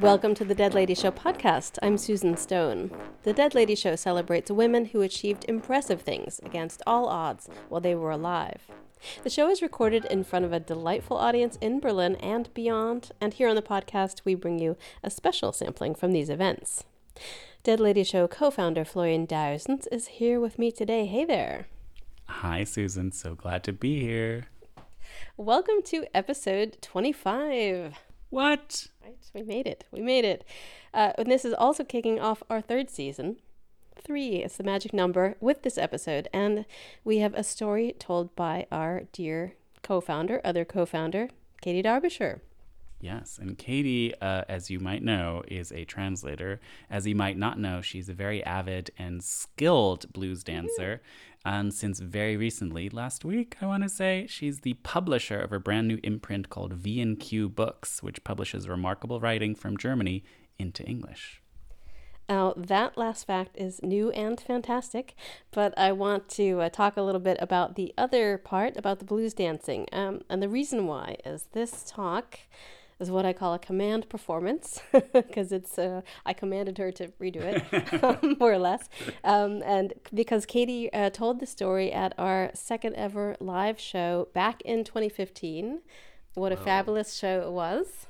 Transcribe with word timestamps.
Welcome 0.00 0.36
to 0.36 0.44
the 0.44 0.54
Dead 0.54 0.74
Lady 0.74 0.94
Show 0.94 1.10
podcast. 1.10 1.76
I'm 1.82 1.98
Susan 1.98 2.36
Stone. 2.36 2.92
The 3.24 3.32
Dead 3.32 3.52
Lady 3.52 3.74
Show 3.74 3.96
celebrates 3.96 4.48
women 4.48 4.84
who 4.84 5.02
achieved 5.02 5.44
impressive 5.48 6.02
things 6.02 6.38
against 6.44 6.82
all 6.86 7.08
odds 7.08 7.48
while 7.68 7.80
they 7.80 7.96
were 7.96 8.12
alive. 8.12 8.62
The 9.24 9.30
show 9.30 9.50
is 9.50 9.60
recorded 9.60 10.04
in 10.04 10.22
front 10.22 10.44
of 10.44 10.52
a 10.52 10.60
delightful 10.60 11.16
audience 11.16 11.58
in 11.60 11.80
Berlin 11.80 12.14
and 12.16 12.54
beyond, 12.54 13.10
and 13.20 13.34
here 13.34 13.48
on 13.48 13.56
the 13.56 13.60
podcast, 13.60 14.20
we 14.24 14.36
bring 14.36 14.60
you 14.60 14.76
a 15.02 15.10
special 15.10 15.50
sampling 15.50 15.96
from 15.96 16.12
these 16.12 16.30
events. 16.30 16.84
Dead 17.64 17.80
Lady 17.80 18.04
Show 18.04 18.28
co 18.28 18.52
founder 18.52 18.84
Florian 18.84 19.26
Duijsens 19.26 19.88
is 19.90 20.06
here 20.06 20.38
with 20.38 20.60
me 20.60 20.70
today. 20.70 21.06
Hey 21.06 21.24
there. 21.24 21.66
Hi, 22.26 22.62
Susan. 22.62 23.10
So 23.10 23.34
glad 23.34 23.64
to 23.64 23.72
be 23.72 23.98
here. 23.98 24.44
Welcome 25.36 25.82
to 25.86 26.06
episode 26.14 26.78
25. 26.82 27.94
What? 28.30 28.86
Right, 29.08 29.30
we 29.32 29.42
made 29.42 29.66
it. 29.66 29.84
We 29.90 30.00
made 30.00 30.26
it. 30.26 30.44
Uh, 30.92 31.12
and 31.16 31.30
this 31.30 31.44
is 31.44 31.54
also 31.54 31.82
kicking 31.82 32.20
off 32.20 32.42
our 32.50 32.60
third 32.60 32.90
season. 32.90 33.36
Three 33.96 34.36
is 34.36 34.56
the 34.56 34.64
magic 34.64 34.92
number 34.92 35.36
with 35.40 35.62
this 35.62 35.78
episode. 35.78 36.28
And 36.30 36.66
we 37.04 37.18
have 37.18 37.32
a 37.32 37.42
story 37.42 37.94
told 37.98 38.36
by 38.36 38.66
our 38.70 39.04
dear 39.12 39.54
co 39.82 40.02
founder, 40.02 40.42
other 40.44 40.66
co 40.66 40.84
founder, 40.84 41.30
Katy 41.62 41.82
Derbyshire. 41.82 42.42
Yes, 43.00 43.38
and 43.40 43.56
Katy, 43.56 44.12
uh, 44.20 44.42
as 44.48 44.70
you 44.70 44.80
might 44.80 45.04
know, 45.04 45.44
is 45.46 45.70
a 45.70 45.84
translator. 45.84 46.60
As 46.90 47.06
you 47.06 47.14
might 47.14 47.36
not 47.36 47.58
know, 47.58 47.80
she's 47.80 48.08
a 48.08 48.14
very 48.14 48.42
avid 48.42 48.90
and 48.98 49.22
skilled 49.22 50.12
blues 50.12 50.42
dancer. 50.42 51.00
And 51.44 51.72
since 51.72 52.00
very 52.00 52.36
recently, 52.36 52.88
last 52.88 53.24
week, 53.24 53.56
I 53.60 53.66
want 53.66 53.84
to 53.84 53.88
say, 53.88 54.26
she's 54.28 54.60
the 54.60 54.74
publisher 54.74 55.38
of 55.38 55.52
a 55.52 55.60
brand 55.60 55.86
new 55.86 56.00
imprint 56.02 56.50
called 56.50 56.72
V&Q 56.72 57.48
Books, 57.48 58.02
which 58.02 58.24
publishes 58.24 58.68
remarkable 58.68 59.20
writing 59.20 59.54
from 59.54 59.76
Germany 59.76 60.24
into 60.58 60.82
English. 60.82 61.40
Now, 62.28 62.52
that 62.56 62.98
last 62.98 63.26
fact 63.26 63.56
is 63.56 63.80
new 63.82 64.10
and 64.10 64.38
fantastic, 64.38 65.14
but 65.52 65.72
I 65.78 65.92
want 65.92 66.28
to 66.30 66.60
uh, 66.60 66.68
talk 66.68 66.96
a 66.96 67.02
little 67.02 67.20
bit 67.20 67.38
about 67.40 67.76
the 67.76 67.94
other 67.96 68.36
part, 68.36 68.76
about 68.76 68.98
the 68.98 69.06
blues 69.06 69.32
dancing. 69.32 69.86
Um, 69.92 70.20
and 70.28 70.42
the 70.42 70.48
reason 70.48 70.86
why 70.86 71.16
is 71.24 71.48
this 71.52 71.84
talk 71.88 72.40
is 73.00 73.10
what 73.10 73.24
I 73.24 73.32
call 73.32 73.54
a 73.54 73.58
command 73.58 74.08
performance 74.08 74.80
because 75.12 75.52
it's 75.52 75.78
uh, 75.78 76.02
I 76.26 76.32
commanded 76.32 76.78
her 76.78 76.90
to 76.92 77.08
redo 77.20 77.40
it 77.42 78.22
more 78.40 78.52
or 78.52 78.58
less, 78.58 78.88
um, 79.24 79.62
and 79.64 79.94
because 80.12 80.46
Katy 80.46 80.92
uh, 80.92 81.10
told 81.10 81.40
the 81.40 81.46
story 81.46 81.92
at 81.92 82.14
our 82.18 82.50
second 82.54 82.94
ever 82.94 83.36
live 83.40 83.78
show 83.78 84.28
back 84.34 84.62
in 84.62 84.84
2015. 84.84 85.80
What 86.34 86.52
a 86.52 86.56
fabulous 86.56 87.14
show 87.14 87.40
it 87.40 87.50
was! 87.50 88.06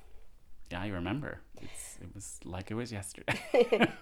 Yeah, 0.71 0.83
I 0.83 0.89
remember. 0.89 1.41
It's, 1.63 1.99
it 2.01 2.15
was 2.15 2.39
like 2.45 2.71
it 2.71 2.75
was 2.75 2.93
yesterday. 2.93 3.41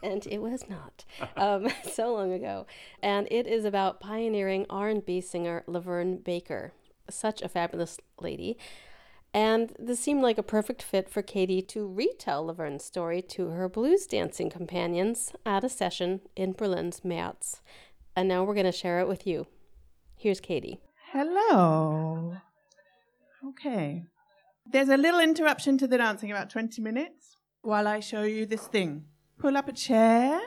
and 0.02 0.26
it 0.26 0.42
was 0.42 0.64
not 0.68 1.04
um, 1.36 1.68
so 1.92 2.12
long 2.12 2.32
ago. 2.32 2.66
And 3.02 3.28
it 3.30 3.46
is 3.46 3.64
about 3.64 4.00
pioneering 4.00 4.66
R&B 4.68 5.20
singer 5.20 5.62
LaVern 5.68 6.24
Baker, 6.24 6.72
such 7.08 7.40
a 7.40 7.48
fabulous 7.48 7.98
lady. 8.20 8.58
And 9.36 9.74
this 9.78 10.00
seemed 10.00 10.22
like 10.22 10.38
a 10.38 10.42
perfect 10.42 10.82
fit 10.82 11.10
for 11.10 11.20
Katy 11.20 11.60
to 11.60 11.86
retell 11.86 12.46
LaVern's 12.46 12.86
story 12.86 13.20
to 13.20 13.48
her 13.48 13.68
blues 13.68 14.06
dancing 14.06 14.48
companions 14.48 15.34
at 15.44 15.62
a 15.62 15.68
session 15.68 16.22
in 16.34 16.52
Berlin's 16.52 17.00
März. 17.00 17.60
And 18.16 18.30
now 18.30 18.44
we're 18.44 18.54
going 18.54 18.64
to 18.64 18.72
share 18.72 18.98
it 18.98 19.06
with 19.06 19.26
you. 19.26 19.46
Here's 20.16 20.40
Katy. 20.40 20.80
Hello. 21.12 22.38
Okay. 23.46 24.04
There's 24.72 24.88
a 24.88 24.96
little 24.96 25.20
interruption 25.20 25.76
to 25.78 25.86
the 25.86 25.98
dancing, 25.98 26.30
about 26.30 26.48
20 26.48 26.80
minutes, 26.80 27.36
while 27.60 27.86
I 27.86 28.00
show 28.00 28.22
you 28.22 28.46
this 28.46 28.66
thing. 28.66 29.04
Pull 29.38 29.58
up 29.58 29.68
a 29.68 29.72
chair. 29.72 30.40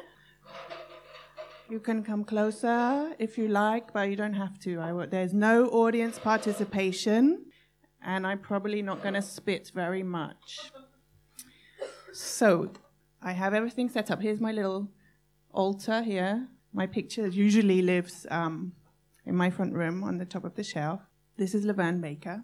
You 1.69 1.79
can 1.79 2.01
come 2.01 2.23
closer 2.23 3.13
if 3.19 3.38
you 3.38 3.50
like, 3.50 3.94
but 3.94 4.09
you 4.09 4.16
don't 4.16 4.33
have 4.33 4.57
to. 4.61 4.81
I, 4.81 5.06
there's 5.06 5.35
no 5.35 5.67
audience 5.67 6.17
participation 6.17 7.45
and 8.03 8.25
I'm 8.25 8.39
probably 8.39 8.81
not 8.81 9.01
going 9.01 9.15
to 9.15 9.21
spit 9.21 9.71
very 9.73 10.03
much. 10.03 10.71
So 12.13 12.71
I 13.21 13.33
have 13.33 13.53
everything 13.53 13.89
set 13.89 14.09
up. 14.09 14.21
Here's 14.21 14.39
my 14.39 14.51
little 14.51 14.89
altar 15.51 16.01
here. 16.01 16.47
My 16.73 16.88
picture 16.88 17.27
usually 17.27 17.81
lives 17.81 18.25
um, 18.29 18.73
in 19.25 19.35
my 19.35 19.49
front 19.49 19.73
room 19.73 20.03
on 20.03 20.17
the 20.17 20.25
top 20.25 20.43
of 20.43 20.55
the 20.55 20.63
shelf. 20.63 21.01
This 21.38 21.53
is 21.53 21.65
LaVern 21.65 22.01
Baker. 22.01 22.43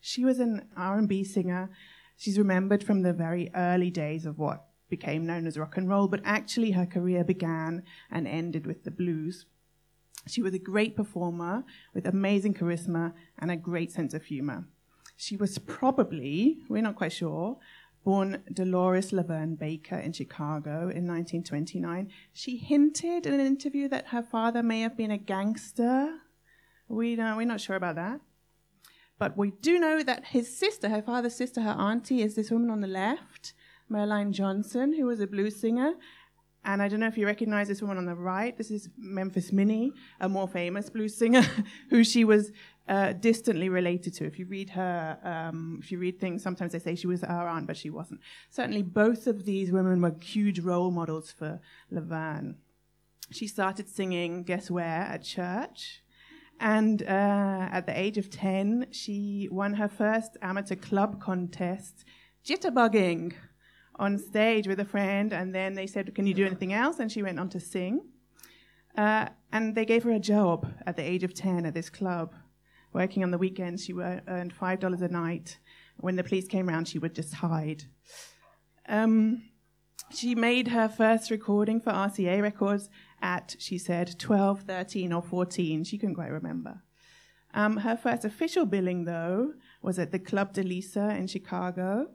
She 0.00 0.24
was 0.24 0.38
an 0.38 0.68
R&B 0.76 1.24
singer. 1.24 1.70
She's 2.16 2.38
remembered 2.38 2.82
from 2.82 3.02
the 3.02 3.12
very 3.12 3.50
early 3.54 3.90
days 3.90 4.26
of 4.26 4.38
what 4.38 4.66
became 4.88 5.24
known 5.26 5.46
as 5.46 5.58
rock 5.58 5.76
and 5.76 5.88
roll, 5.88 6.08
but 6.08 6.20
actually 6.24 6.72
her 6.72 6.86
career 6.86 7.24
began 7.24 7.82
and 8.10 8.28
ended 8.28 8.66
with 8.66 8.84
the 8.84 8.90
blues. 8.90 9.46
She 10.26 10.42
was 10.42 10.54
a 10.54 10.58
great 10.58 10.94
performer 10.94 11.64
with 11.94 12.06
amazing 12.06 12.54
charisma 12.54 13.12
and 13.38 13.50
a 13.50 13.56
great 13.56 13.90
sense 13.90 14.14
of 14.14 14.24
humor. 14.24 14.66
She 15.16 15.36
was 15.36 15.58
probably, 15.58 16.58
we're 16.68 16.82
not 16.82 16.96
quite 16.96 17.12
sure, 17.12 17.58
born 18.04 18.42
Dolores 18.52 19.12
LaVern 19.12 19.58
Baker 19.58 19.96
in 19.96 20.12
Chicago 20.12 20.72
in 20.82 21.06
1929. 21.06 22.10
She 22.32 22.56
hinted 22.56 23.26
in 23.26 23.34
an 23.34 23.40
interview 23.40 23.88
that 23.88 24.08
her 24.08 24.22
father 24.22 24.62
may 24.62 24.80
have 24.80 24.96
been 24.96 25.10
a 25.10 25.18
gangster. 25.18 26.18
We 26.88 27.16
know, 27.16 27.36
we're 27.36 27.46
not 27.46 27.60
sure 27.60 27.76
about 27.76 27.94
that. 27.96 28.20
But 29.18 29.36
we 29.36 29.52
do 29.52 29.78
know 29.78 30.02
that 30.02 30.26
his 30.26 30.56
sister, 30.56 30.88
her 30.88 31.02
father's 31.02 31.36
sister, 31.36 31.60
her 31.60 31.70
auntie, 31.70 32.22
is 32.22 32.34
this 32.34 32.50
woman 32.50 32.70
on 32.70 32.80
the 32.80 32.88
left, 32.88 33.52
Merline 33.90 34.32
Johnson, 34.32 34.94
who 34.94 35.06
was 35.06 35.20
a 35.20 35.26
blues 35.28 35.60
singer. 35.60 35.94
And 36.64 36.80
I 36.80 36.88
don't 36.88 37.00
know 37.00 37.08
if 37.08 37.18
you 37.18 37.26
recognize 37.26 37.66
this 37.66 37.82
woman 37.82 37.98
on 37.98 38.06
the 38.06 38.14
right. 38.14 38.56
This 38.56 38.70
is 38.70 38.88
Memphis 38.96 39.52
Minnie, 39.52 39.92
a 40.20 40.28
more 40.28 40.46
famous 40.46 40.88
blues 40.88 41.16
singer, 41.16 41.42
who 41.90 42.04
she 42.04 42.24
was 42.24 42.52
uh, 42.88 43.14
distantly 43.14 43.68
related 43.68 44.14
to. 44.14 44.26
If 44.26 44.38
you 44.38 44.46
read 44.46 44.70
her, 44.70 45.18
um, 45.24 45.80
if 45.82 45.90
you 45.90 45.98
read 45.98 46.20
things, 46.20 46.42
sometimes 46.42 46.72
they 46.72 46.78
say 46.78 46.94
she 46.94 47.08
was 47.08 47.24
our 47.24 47.48
aunt, 47.48 47.66
but 47.66 47.76
she 47.76 47.90
wasn't. 47.90 48.20
Certainly, 48.50 48.82
both 48.82 49.26
of 49.26 49.44
these 49.44 49.72
women 49.72 50.00
were 50.00 50.14
huge 50.20 50.60
role 50.60 50.92
models 50.92 51.32
for 51.32 51.60
LaVern. 51.92 52.54
She 53.30 53.48
started 53.48 53.88
singing, 53.88 54.44
guess 54.44 54.70
where, 54.70 54.84
at 54.84 55.24
church. 55.24 56.02
And 56.60 57.02
uh, 57.02 57.68
at 57.72 57.86
the 57.86 57.98
age 57.98 58.18
of 58.18 58.30
10, 58.30 58.88
she 58.92 59.48
won 59.50 59.74
her 59.74 59.88
first 59.88 60.36
amateur 60.42 60.76
club 60.76 61.20
contest, 61.20 62.04
jitterbugging, 62.46 63.32
on 63.96 64.18
stage 64.18 64.66
with 64.66 64.80
a 64.80 64.84
friend. 64.84 65.32
And 65.32 65.54
then 65.54 65.74
they 65.74 65.86
said, 65.86 66.14
Can 66.14 66.26
you 66.26 66.34
do 66.34 66.46
anything 66.46 66.72
else? 66.72 66.98
And 66.98 67.10
she 67.10 67.22
went 67.22 67.38
on 67.38 67.48
to 67.50 67.60
sing. 67.60 68.00
Uh, 68.96 69.28
and 69.52 69.74
they 69.74 69.84
gave 69.84 70.02
her 70.04 70.12
a 70.12 70.18
job 70.18 70.70
at 70.86 70.96
the 70.96 71.02
age 71.02 71.24
of 71.24 71.34
10 71.34 71.64
at 71.64 71.74
this 71.74 71.88
club 71.88 72.34
working 72.92 73.22
on 73.22 73.30
the 73.30 73.38
weekends. 73.38 73.84
She 73.84 73.94
earned 73.94 74.54
$5 74.54 75.02
a 75.02 75.08
night. 75.08 75.58
When 75.98 76.16
the 76.16 76.24
police 76.24 76.48
came 76.48 76.68
around, 76.68 76.88
she 76.88 76.98
would 76.98 77.14
just 77.14 77.34
hide. 77.34 77.84
Um, 78.88 79.44
she 80.10 80.34
made 80.34 80.68
her 80.68 80.88
first 80.88 81.30
recording 81.30 81.80
for 81.80 81.92
RCA 81.92 82.42
Records 82.42 82.90
at, 83.20 83.56
she 83.58 83.78
said, 83.78 84.18
12, 84.18 84.62
13, 84.62 85.12
or 85.12 85.22
14. 85.22 85.84
She 85.84 85.98
couldn't 85.98 86.16
quite 86.16 86.30
remember. 86.30 86.82
Um, 87.54 87.78
her 87.78 87.96
first 87.96 88.24
official 88.24 88.66
billing, 88.66 89.04
though, 89.04 89.52
was 89.80 89.98
at 89.98 90.10
the 90.10 90.18
Club 90.18 90.54
DeLisa 90.54 91.16
in 91.18 91.26
Chicago. 91.26 92.08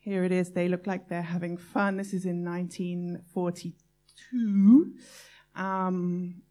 Here 0.00 0.24
it 0.24 0.32
is. 0.32 0.50
They 0.50 0.66
look 0.66 0.86
like 0.86 1.08
they're 1.08 1.22
having 1.22 1.58
fun. 1.58 1.98
This 1.98 2.14
is 2.14 2.24
in 2.24 2.42
1942. 2.44 4.94
Um, 5.54 6.42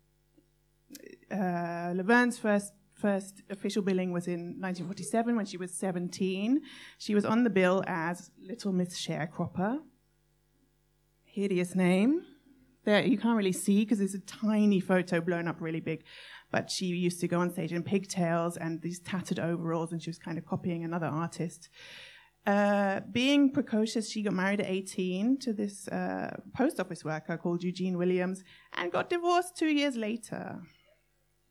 uh, 1.31 1.93
LaVern's 1.95 2.37
first 2.37 2.73
first 2.93 3.41
official 3.49 3.81
billing 3.81 4.11
was 4.11 4.27
in 4.27 4.59
1947 4.59 5.35
when 5.35 5.45
she 5.45 5.57
was 5.57 5.73
17. 5.73 6.61
She 6.97 7.15
was 7.15 7.25
on 7.25 7.43
the 7.43 7.49
bill 7.49 7.83
as 7.87 8.29
Little 8.39 8.73
Miss 8.73 8.99
Sharecropper. 8.99 9.79
Hideous 11.23 11.75
name. 11.75 12.25
There, 12.83 13.01
you 13.01 13.17
can't 13.17 13.37
really 13.37 13.53
see 13.53 13.83
because 13.83 13.99
there's 13.99 14.15
a 14.15 14.19
tiny 14.19 14.79
photo 14.79 15.21
blown 15.21 15.47
up 15.47 15.61
really 15.61 15.79
big. 15.79 16.03
But 16.51 16.69
she 16.69 16.87
used 16.87 17.19
to 17.21 17.27
go 17.27 17.39
on 17.39 17.51
stage 17.51 17.71
in 17.71 17.83
pigtails 17.83 18.57
and 18.57 18.81
these 18.81 18.99
tattered 18.99 19.39
overalls, 19.39 19.91
and 19.91 20.01
she 20.01 20.09
was 20.09 20.17
kind 20.17 20.37
of 20.37 20.45
copying 20.45 20.83
another 20.83 21.05
artist. 21.05 21.69
Uh, 22.49 23.01
being 23.11 23.51
precocious, 23.51 24.09
she 24.09 24.23
got 24.23 24.33
married 24.33 24.59
at 24.59 24.65
18 24.65 25.37
to 25.37 25.53
this 25.53 25.87
uh, 25.89 26.35
post 26.57 26.79
office 26.79 27.05
worker 27.05 27.37
called 27.37 27.61
Eugene 27.63 27.95
Williams 27.95 28.43
and 28.73 28.91
got 28.91 29.07
divorced 29.07 29.55
two 29.55 29.67
years 29.67 29.95
later. 29.95 30.59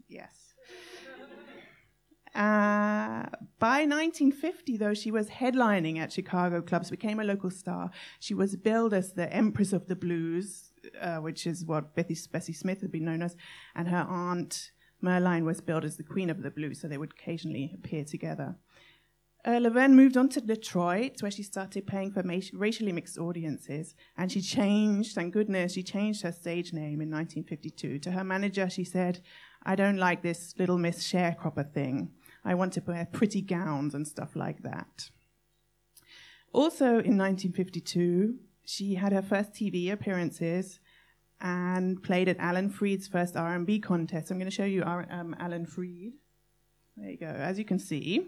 Yes. 0.08 0.34
Uh, 2.34 3.26
by 3.60 3.78
1950, 3.84 4.76
though, 4.76 4.94
she 4.94 5.10
was 5.12 5.28
headlining 5.28 5.98
at 5.98 6.12
Chicago 6.12 6.60
clubs, 6.60 6.90
became 6.90 7.20
a 7.20 7.24
local 7.24 7.50
star. 7.50 7.90
She 8.18 8.34
was 8.34 8.56
billed 8.56 8.92
as 8.92 9.12
the 9.12 9.32
Empress 9.32 9.72
of 9.72 9.86
the 9.86 9.96
Blues, 9.96 10.70
uh, 11.00 11.18
which 11.18 11.46
is 11.46 11.64
what 11.64 11.94
Bessie, 11.94 12.28
Bessie 12.32 12.52
Smith 12.52 12.80
had 12.80 12.90
been 12.90 13.04
known 13.04 13.22
as, 13.22 13.36
and 13.76 13.86
her 13.88 14.04
aunt 14.08 14.72
Merline 15.02 15.44
was 15.44 15.60
billed 15.60 15.84
as 15.84 15.96
the 15.96 16.02
Queen 16.02 16.28
of 16.28 16.42
the 16.42 16.50
Blues, 16.50 16.80
so 16.80 16.88
they 16.88 16.98
would 16.98 17.12
occasionally 17.12 17.72
appear 17.74 18.04
together. 18.04 18.56
Uh, 19.44 19.50
LaVern 19.50 19.92
moved 19.92 20.16
on 20.16 20.28
to 20.28 20.40
Detroit, 20.40 21.22
where 21.22 21.30
she 21.30 21.42
started 21.42 21.86
playing 21.86 22.10
for 22.10 22.22
ma- 22.22 22.40
racially 22.52 22.92
mixed 22.92 23.18
audiences. 23.18 23.94
And 24.16 24.30
she 24.30 24.40
changed, 24.40 25.14
thank 25.14 25.32
goodness, 25.32 25.72
she 25.72 25.82
changed 25.82 26.22
her 26.22 26.32
stage 26.32 26.72
name 26.72 27.00
in 27.00 27.10
1952. 27.10 28.00
To 28.00 28.10
her 28.10 28.24
manager, 28.24 28.68
she 28.68 28.84
said, 28.84 29.20
I 29.62 29.76
don't 29.76 29.96
like 29.96 30.22
this 30.22 30.54
little 30.58 30.78
Miss 30.78 31.04
Sharecropper 31.04 31.72
thing. 31.72 32.10
I 32.44 32.54
want 32.54 32.72
to 32.74 32.82
wear 32.86 33.06
pretty 33.10 33.40
gowns 33.40 33.94
and 33.94 34.06
stuff 34.06 34.34
like 34.34 34.62
that. 34.62 35.10
Also 36.52 36.86
in 36.86 37.16
1952, 37.16 38.36
she 38.64 38.94
had 38.94 39.12
her 39.12 39.22
first 39.22 39.52
TV 39.52 39.90
appearances 39.92 40.80
and 41.40 42.02
played 42.02 42.28
at 42.28 42.38
Alan 42.38 42.70
Freed's 42.70 43.06
first 43.06 43.36
R&B 43.36 43.78
contest. 43.80 44.30
I'm 44.30 44.38
going 44.38 44.50
to 44.50 44.54
show 44.54 44.64
you 44.64 44.82
um, 44.82 45.36
Alan 45.38 45.66
Freed. 45.66 46.14
There 46.96 47.10
you 47.10 47.18
go. 47.18 47.26
As 47.26 47.58
you 47.58 47.64
can 47.64 47.78
see, 47.78 48.26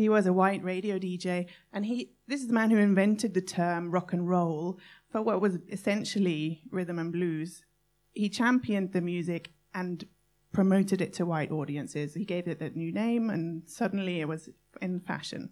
he 0.00 0.08
was 0.08 0.24
a 0.24 0.32
white 0.32 0.64
radio 0.64 0.98
DJ, 0.98 1.46
and 1.74 1.84
he 1.84 2.14
this 2.26 2.40
is 2.40 2.46
the 2.46 2.54
man 2.54 2.70
who 2.70 2.78
invented 2.78 3.34
the 3.34 3.42
term 3.42 3.90
rock 3.90 4.14
and 4.14 4.26
roll 4.26 4.78
for 5.10 5.20
what 5.20 5.42
was 5.42 5.58
essentially 5.70 6.62
rhythm 6.70 6.98
and 6.98 7.12
blues. 7.12 7.66
He 8.14 8.30
championed 8.30 8.92
the 8.92 9.02
music 9.02 9.52
and 9.74 10.06
promoted 10.52 11.02
it 11.02 11.12
to 11.12 11.26
white 11.26 11.50
audiences. 11.50 12.14
He 12.14 12.24
gave 12.24 12.48
it 12.48 12.62
a 12.62 12.70
new 12.70 12.90
name, 12.90 13.28
and 13.28 13.68
suddenly 13.68 14.22
it 14.22 14.28
was 14.28 14.48
in 14.80 15.00
fashion. 15.00 15.50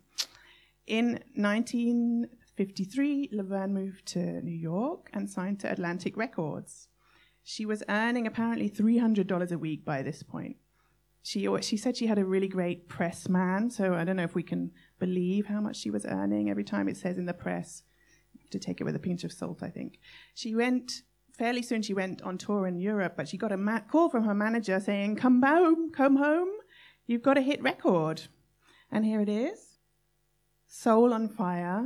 In 0.86 1.22
1953, 1.34 3.28
LaVern 3.34 3.72
moved 3.72 4.06
to 4.06 4.40
New 4.40 4.56
York 4.72 5.10
and 5.12 5.28
signed 5.28 5.60
to 5.60 5.70
Atlantic 5.70 6.16
Records. 6.16 6.88
She 7.44 7.66
was 7.66 7.82
earning 7.90 8.26
apparently 8.26 8.70
$300 8.70 9.52
a 9.52 9.58
week 9.58 9.84
by 9.84 10.00
this 10.00 10.22
point 10.22 10.56
she 11.28 11.46
she 11.60 11.76
said 11.76 11.94
she 11.94 12.06
had 12.06 12.18
a 12.18 12.24
really 12.24 12.48
great 12.48 12.88
press 12.88 13.28
man. 13.28 13.68
So 13.68 13.92
I 13.92 14.04
don't 14.04 14.16
know 14.16 14.22
if 14.22 14.34
we 14.34 14.42
can 14.42 14.70
believe 14.98 15.44
how 15.44 15.60
much 15.60 15.76
she 15.76 15.90
was 15.90 16.06
earning 16.06 16.48
every 16.48 16.64
time 16.64 16.88
it 16.88 16.96
says 16.96 17.18
in 17.18 17.26
the 17.26 17.34
press. 17.34 17.82
To 18.50 18.58
take 18.58 18.80
it 18.80 18.84
with 18.84 18.96
a 18.96 18.98
pinch 18.98 19.24
of 19.24 19.32
salt, 19.32 19.62
I 19.62 19.68
think. 19.68 19.98
She 20.32 20.54
went 20.54 21.02
fairly 21.36 21.60
soon. 21.60 21.82
She 21.82 21.92
went 21.92 22.22
on 22.22 22.38
tour 22.38 22.66
in 22.66 22.78
Europe, 22.78 23.12
but 23.14 23.28
she 23.28 23.36
got 23.36 23.52
a 23.52 23.58
ma- 23.58 23.80
call 23.80 24.08
from 24.08 24.24
her 24.24 24.32
manager 24.32 24.80
saying, 24.80 25.16
"Come 25.16 25.42
home, 25.42 25.90
come 25.92 26.16
home. 26.16 26.48
You've 27.06 27.28
got 27.28 27.36
a 27.36 27.42
hit 27.42 27.62
record." 27.62 28.22
And 28.90 29.04
here 29.04 29.20
it 29.20 29.28
is, 29.28 29.76
"Soul 30.66 31.12
on 31.12 31.28
Fire." 31.28 31.84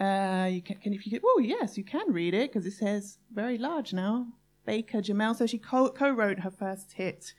Uh, 0.00 0.48
you 0.50 0.60
can, 0.60 0.78
can 0.78 0.92
if 0.92 1.06
you 1.06 1.20
oh 1.22 1.38
yes, 1.38 1.78
you 1.78 1.84
can 1.84 2.12
read 2.12 2.34
it 2.34 2.50
because 2.50 2.66
it 2.66 2.72
says 2.72 3.18
very 3.32 3.58
large 3.58 3.92
now. 3.92 4.26
Baker 4.66 5.00
Jamel. 5.00 5.36
So 5.36 5.46
she 5.46 5.58
co- 5.58 5.90
co-wrote 5.90 6.40
her 6.40 6.50
first 6.50 6.94
hit 6.94 7.32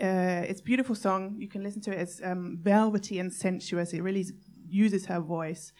uh, 0.00 0.44
it's 0.48 0.60
a 0.60 0.64
beautiful 0.64 0.94
song. 0.94 1.36
You 1.38 1.48
can 1.48 1.62
listen 1.62 1.80
to 1.82 1.92
it. 1.92 2.00
It's 2.00 2.20
um, 2.22 2.58
velvety 2.60 3.18
and 3.18 3.32
sensuous. 3.32 3.92
It 3.92 4.02
really 4.02 4.26
uses 4.68 5.06
her 5.06 5.20
voice. 5.20 5.72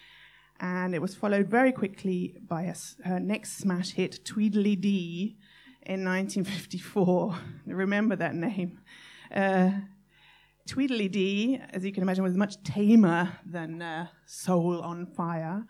And 0.58 0.94
it 0.94 1.02
was 1.02 1.14
followed 1.14 1.48
very 1.48 1.72
quickly 1.72 2.36
by 2.46 2.62
a, 2.62 2.74
her 3.06 3.20
next 3.20 3.58
smash 3.58 3.90
hit, 3.90 4.24
Tweedlee 4.24 4.80
Dee, 4.80 5.36
in 5.82 6.04
1954. 6.04 7.38
Remember 7.66 8.16
that 8.16 8.34
name. 8.34 8.80
Uh, 9.34 9.70
Tweedlee 10.66 11.60
as 11.72 11.84
you 11.84 11.92
can 11.92 12.02
imagine, 12.02 12.24
was 12.24 12.36
much 12.36 12.62
tamer 12.64 13.38
than 13.44 13.82
uh, 13.82 14.08
Soul 14.24 14.80
on 14.80 15.06
Fire, 15.06 15.64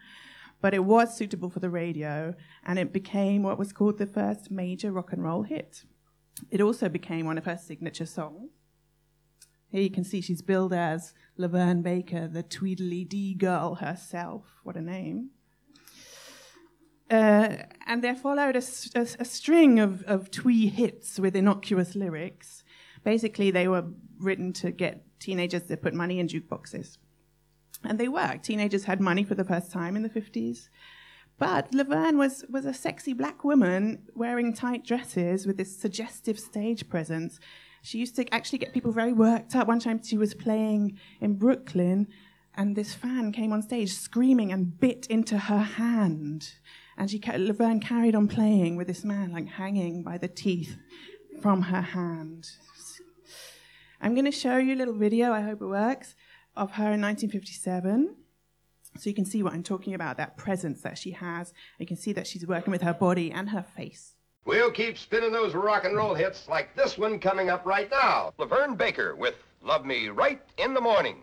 but 0.63 0.73
it 0.73 0.85
was 0.85 1.15
suitable 1.17 1.51
for 1.51 1.61
the 1.61 1.69
radio, 1.69 2.35
and 2.65 2.79
it 2.79 2.93
became 2.93 3.43
what 3.43 3.59
was 3.59 3.73
called 3.73 3.99
the 3.99 4.07
first 4.07 4.51
major 4.51 4.93
rock 4.93 5.13
and 5.13 5.23
roll 5.23 5.43
hit. 5.43 5.85
It 6.51 6.61
also 6.61 6.89
became 6.89 7.27
one 7.27 7.39
of 7.39 7.45
her 7.45 7.57
signature 7.57 8.07
songs. 8.07 8.51
Here 9.69 9.83
you 9.83 9.91
can 9.91 10.05
see 10.05 10.21
she's 10.21 10.43
billed 10.43 10.73
as 10.73 11.13
LaVern 11.39 11.83
Baker, 11.83 12.29
the 12.29 12.43
Tweedlee 12.43 13.09
Dee 13.09 13.35
girl 13.35 13.77
herself. 13.77 14.45
What 14.63 14.77
a 14.77 14.81
name. 14.81 15.31
Uh, 17.11 17.57
and 17.87 18.03
there 18.03 18.17
followed 18.17 18.57
a, 18.57 18.63
a, 18.95 19.07
a 19.21 19.25
string 19.25 19.79
of, 19.79 20.03
of 20.05 20.31
twee 20.31 20.69
hits 20.69 21.19
with 21.19 21.37
innocuous 21.37 21.95
lyrics. 21.95 22.65
Basically, 23.05 23.51
they 23.51 23.69
were 23.69 23.85
written 24.19 24.53
to 24.55 24.71
get 24.71 25.05
teenagers 25.21 25.65
to 25.65 25.77
put 25.77 25.95
money 25.95 26.19
in 26.19 26.29
jukeboxes. 26.29 26.99
And 27.85 27.99
they 27.99 28.09
worked. 28.09 28.45
Teenagers 28.45 28.85
had 28.85 29.01
money 29.01 29.23
for 29.23 29.35
the 29.35 29.45
first 29.45 29.71
time 29.71 29.95
in 29.95 30.03
the 30.03 30.09
50s. 30.09 30.69
But 31.39 31.73
LaVern 31.73 32.17
was, 32.17 32.45
was 32.49 32.65
a 32.65 32.73
sexy 32.73 33.13
black 33.13 33.45
woman 33.45 34.03
wearing 34.15 34.55
tight 34.55 34.85
dresses 34.85 35.47
with 35.47 35.59
this 35.59 35.77
suggestive 35.77 36.39
stage 36.39 36.89
presence. 36.89 37.39
She 37.83 37.99
used 37.99 38.17
to 38.17 38.35
actually 38.35 38.59
get 38.59 38.73
people 38.73 38.91
very 38.91 39.13
worked 39.13 39.55
up. 39.55 39.69
One 39.69 39.79
time 39.79 40.03
she 40.03 40.17
was 40.17 40.33
playing 40.35 40.99
in 41.21 41.35
Brooklyn, 41.35 42.09
and 42.55 42.75
this 42.75 42.95
fan 42.95 43.33
came 43.33 43.53
on 43.53 43.61
stage 43.61 43.93
screaming 43.93 44.51
and 44.51 44.81
bit 44.81 45.07
into 45.09 45.37
her 45.37 45.59
hand. 45.59 46.55
And 46.97 47.11
she, 47.11 47.19
LaVern 47.19 47.83
carried 47.83 48.15
on 48.15 48.29
playing 48.29 48.77
with 48.77 48.87
this 48.87 49.05
man, 49.05 49.31
like 49.31 49.47
hanging 49.47 50.03
by 50.03 50.17
the 50.17 50.29
teeth 50.29 50.77
from 51.43 51.63
her 51.63 51.83
hand. 51.83 52.49
I'm 54.01 54.15
going 54.15 54.25
to 54.25 54.31
show 54.31 54.57
you 54.57 54.75
a 54.75 54.77
little 54.77 54.95
video, 54.95 55.33
I 55.33 55.43
hope 55.43 55.61
it 55.61 55.67
works, 55.67 56.15
of 56.57 56.73
her 56.73 56.93
in 56.93 57.03
1957. 57.03 58.17
So 58.99 59.11
you 59.11 59.15
can 59.15 59.25
see 59.25 59.43
what 59.43 59.53
I'm 59.53 59.63
talking 59.63 59.95
about, 59.95 60.17
that 60.17 60.37
presence 60.37 60.83
that 60.83 60.99
she 60.99 61.13
has. 61.13 61.53
You 61.79 61.87
can 61.87 61.97
see 61.97 62.13
that 62.15 62.27
she's 62.27 62.47
working 62.47 62.71
with 62.71 62.83
her 62.83 62.95
body 62.95 63.31
and 63.31 63.51
her 63.51 63.63
face. 63.63 64.15
We'll 64.45 64.71
keep 64.71 64.97
spinning 64.97 65.33
those 65.33 65.55
rock 65.55 65.85
and 65.85 65.97
roll 65.97 66.15
hits 66.15 66.49
like 66.49 66.75
this 66.77 66.97
one 66.97 67.19
coming 67.19 67.51
up 67.51 67.67
right 67.67 67.91
now. 67.91 68.33
LaVern 68.39 68.79
Baker 68.79 69.17
with 69.17 69.35
Love 69.61 69.85
Me 69.85 70.09
Right 70.09 70.41
in 70.59 70.73
the 70.73 70.81
Morning. 70.81 71.23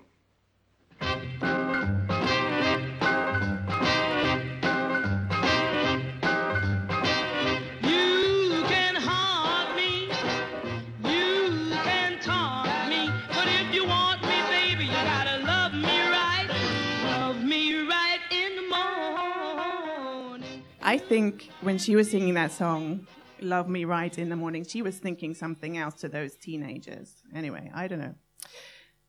I 20.94 21.00
think 21.00 21.50
when 21.62 21.80
she 21.80 21.96
was 21.96 22.12
singing 22.12 22.36
that 22.36 22.52
song, 22.52 23.08
Love 23.42 23.68
Me 23.68 23.84
Right 23.84 24.16
in 24.16 24.30
the 24.30 24.36
Morning, 24.36 24.64
she 24.64 24.84
was 24.84 25.00
thinking 25.00 25.34
something 25.34 25.76
else 25.76 25.96
to 26.02 26.08
those 26.08 26.36
teenagers. 26.36 27.16
Anyway, 27.34 27.72
I 27.74 27.88
don't 27.88 27.98
know. 27.98 28.14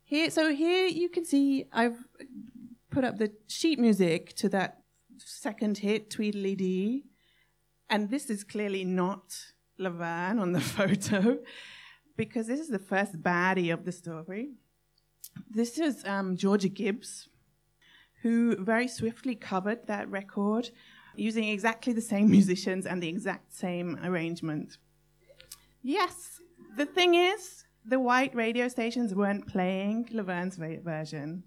Here, 0.02 0.30
so 0.30 0.50
here 0.54 0.86
you 0.86 1.10
can 1.10 1.26
see 1.26 1.66
I've 1.74 1.98
put 2.90 3.04
up 3.04 3.18
the 3.18 3.32
sheet 3.48 3.78
music 3.78 4.34
to 4.36 4.48
that 4.48 4.78
second 5.18 5.76
hit, 5.76 6.08
Tweedlee 6.08 6.56
Dee. 6.56 7.04
And 7.90 8.08
this 8.08 8.30
is 8.30 8.44
clearly 8.44 8.86
not 8.86 9.36
LaVern 9.78 10.40
on 10.40 10.52
the 10.52 10.60
photo 10.76 11.38
because 12.16 12.46
this 12.46 12.60
is 12.60 12.68
the 12.68 12.78
first 12.78 13.22
baddie 13.22 13.70
of 13.70 13.84
the 13.84 13.92
story. 13.92 14.52
This 15.50 15.78
is 15.78 16.02
um, 16.06 16.38
Georgia 16.38 16.70
Gibbs, 16.70 17.28
who 18.22 18.56
very 18.56 18.88
swiftly 18.88 19.34
covered 19.34 19.86
that 19.86 20.10
record 20.10 20.70
using 21.16 21.48
exactly 21.48 21.92
the 21.92 22.00
same 22.00 22.30
musicians 22.30 22.86
and 22.86 23.02
the 23.02 23.08
exact 23.08 23.52
same 23.54 23.98
arrangement. 24.04 24.78
Yes, 25.82 26.40
the 26.76 26.86
thing 26.86 27.14
is, 27.14 27.64
the 27.84 28.00
white 28.00 28.34
radio 28.34 28.68
stations 28.68 29.14
weren't 29.14 29.46
playing 29.46 30.08
LaVern's 30.10 30.56
version. 30.56 31.44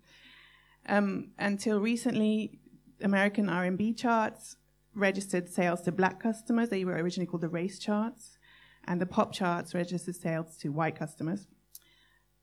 Um, 0.88 1.32
until 1.40 1.80
recently, 1.80 2.60
American 3.02 3.50
R&B 3.50 3.94
charts 3.94 4.58
registered 4.94 5.50
sales 5.50 5.82
to 5.82 5.92
black 5.92 6.20
customers. 6.20 6.70
They 6.70 6.86
were 6.86 6.94
originally 6.94 7.28
called 7.28 7.42
the 7.42 7.50
race 7.50 7.80
charts. 7.80 8.38
And 8.86 9.02
the 9.02 9.06
pop 9.06 9.34
charts 9.34 9.74
registered 9.74 10.16
sales 10.16 10.56
to 10.58 10.70
white 10.70 10.96
customers. 10.96 11.48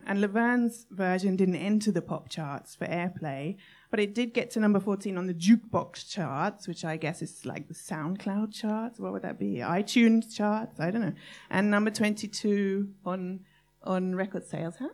And 0.07 0.21
LaVern's 0.21 0.87
version 0.91 1.37
didn't 1.37 1.57
enter 1.57 1.91
the 1.91 2.03
pop 2.03 2.29
charts 2.29 2.75
for 2.75 2.87
airplay, 2.87 3.57
but 3.91 4.01
it 4.01 4.15
did 4.15 4.35
get 4.35 4.51
to 4.51 4.61
number 4.61 4.81
14 4.81 5.17
on 5.17 5.27
the 5.27 5.35
jukebox 5.35 6.09
charts, 6.11 6.69
which 6.69 6.85
I 6.85 6.97
guess 6.97 7.23
is 7.23 7.47
like 7.47 7.69
the 7.69 7.75
SoundCloud 7.75 8.53
charts. 8.53 8.99
What 8.99 9.13
would 9.13 9.23
that 9.23 9.39
be? 9.39 9.57
iTunes 9.57 10.35
charts? 10.35 10.79
I 10.81 10.91
don't 10.91 11.01
know. 11.01 11.15
And 11.51 11.71
number 11.71 11.91
22 11.91 12.89
on 13.05 13.41
on 13.83 14.15
record 14.15 14.47
sales, 14.47 14.77
huh? 14.79 14.89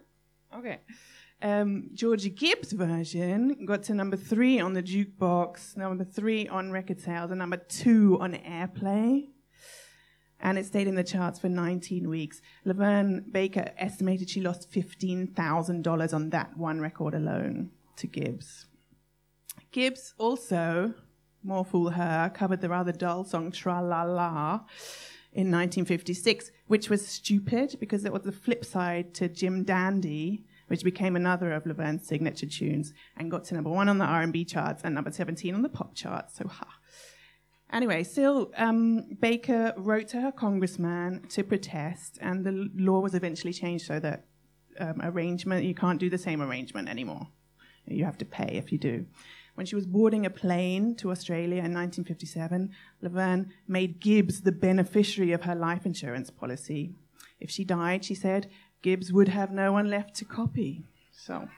Okay. 0.57 0.81
Um, 1.43 1.91
Georgia 1.95 2.29
Gibbs' 2.29 2.73
version 2.73 3.65
got 3.65 3.85
to 3.85 3.95
number 3.95 4.17
three 4.17 4.61
on 4.61 4.75
the 4.75 4.83
jukebox, 4.83 5.77
number 5.77 6.05
three 6.05 6.47
on 6.49 6.71
record 6.71 7.01
sales, 7.01 7.31
and 7.31 7.39
number 7.39 7.57
two 7.57 8.19
on 8.21 8.35
airplay 8.35 9.29
and 10.43 10.59
it 10.59 10.67
stayed 10.67 10.89
in 10.89 10.95
the 10.95 11.05
charts 11.05 11.39
for 11.39 11.49
19 11.49 12.09
weeks. 12.09 12.41
LaVern 12.67 13.31
Baker 13.33 13.73
estimated 13.77 14.31
she 14.31 14.41
lost 14.41 14.71
$15,000 14.71 16.15
on 16.15 16.31
that 16.31 16.57
one 16.57 16.81
record 16.81 17.15
alone 17.15 17.71
to 17.97 18.07
Gibbs. 18.07 18.67
Gibbs 19.73 20.15
also, 20.19 20.95
more 21.43 21.65
fool 21.65 21.91
her, 21.91 22.31
covered 22.35 22.61
the 22.61 22.69
rather 22.69 22.93
dull 22.93 23.25
song 23.25 23.53
Tra 23.53 23.83
La 23.83 24.03
La 24.03 24.61
in 25.33 25.51
1956, 25.51 26.51
which 26.67 26.91
was 26.91 27.07
stupid 27.07 27.77
because 27.79 28.05
it 28.05 28.13
was 28.13 28.23
the 28.23 28.33
flip 28.33 28.65
side 28.65 29.15
to 29.15 29.29
Jim 29.29 29.63
Dandy, 29.63 30.45
which 30.67 30.83
became 30.83 31.15
another 31.15 31.53
of 31.53 31.65
LaVern's 31.65 32.07
signature 32.07 32.47
tunes 32.47 32.93
and 33.17 33.31
got 33.31 33.45
to 33.45 33.55
number 33.55 33.71
one 33.71 33.89
on 33.89 33.99
the 33.99 34.05
R&B 34.05 34.45
charts 34.45 34.83
and 34.83 34.95
number 34.95 35.11
17 35.11 35.55
on 35.55 35.63
the 35.63 35.69
pop 35.69 35.95
charts. 35.95 36.37
So, 36.37 36.49
ha. 36.49 36.67
Anyway, 37.73 38.03
still, 38.03 38.51
um, 38.57 39.05
Baker 39.21 39.73
wrote 39.77 40.09
to 40.09 40.21
her 40.21 40.33
congressman 40.33 41.27
to 41.29 41.45
protest, 41.45 42.19
and 42.21 42.45
the 42.45 42.69
law 42.75 43.01
was 43.01 43.15
eventually 43.15 43.53
changed 43.53 43.87
so 43.87 44.01
that 44.01 44.25
um, 44.81 45.01
arrangement 45.03 45.65
you 45.65 45.75
can't 45.75 46.01
do 46.01 46.11
the 46.11 46.19
same 46.19 46.43
arrangement 46.43 46.89
anymore. 46.89 47.29
You 47.87 48.05
have 48.05 48.19
to 48.19 48.25
pay 48.25 48.57
if 48.57 48.73
you 48.73 48.79
do. 48.79 49.07
When 49.55 49.67
she 49.67 49.75
was 49.75 49.87
boarding 49.87 50.27
a 50.27 50.31
plane 50.31 50.95
to 50.97 51.11
Australia 51.11 51.59
in 51.59 51.75
1957, 51.75 52.71
LaVern 53.03 53.51
made 53.69 54.01
Gibbs 54.01 54.43
the 54.43 54.53
beneficiary 54.53 55.33
of 55.33 55.43
her 55.43 55.55
life 55.55 55.85
insurance 55.87 56.31
policy. 56.31 56.95
If 57.39 57.51
she 57.51 57.65
died, 57.65 58.05
she 58.05 58.15
said, 58.15 58.51
Gibbs 58.83 59.13
would 59.13 59.29
have 59.29 59.51
no 59.51 59.73
one 59.73 59.91
left 59.91 60.15
to 60.17 60.25
copy. 60.25 60.85
So, 61.13 61.49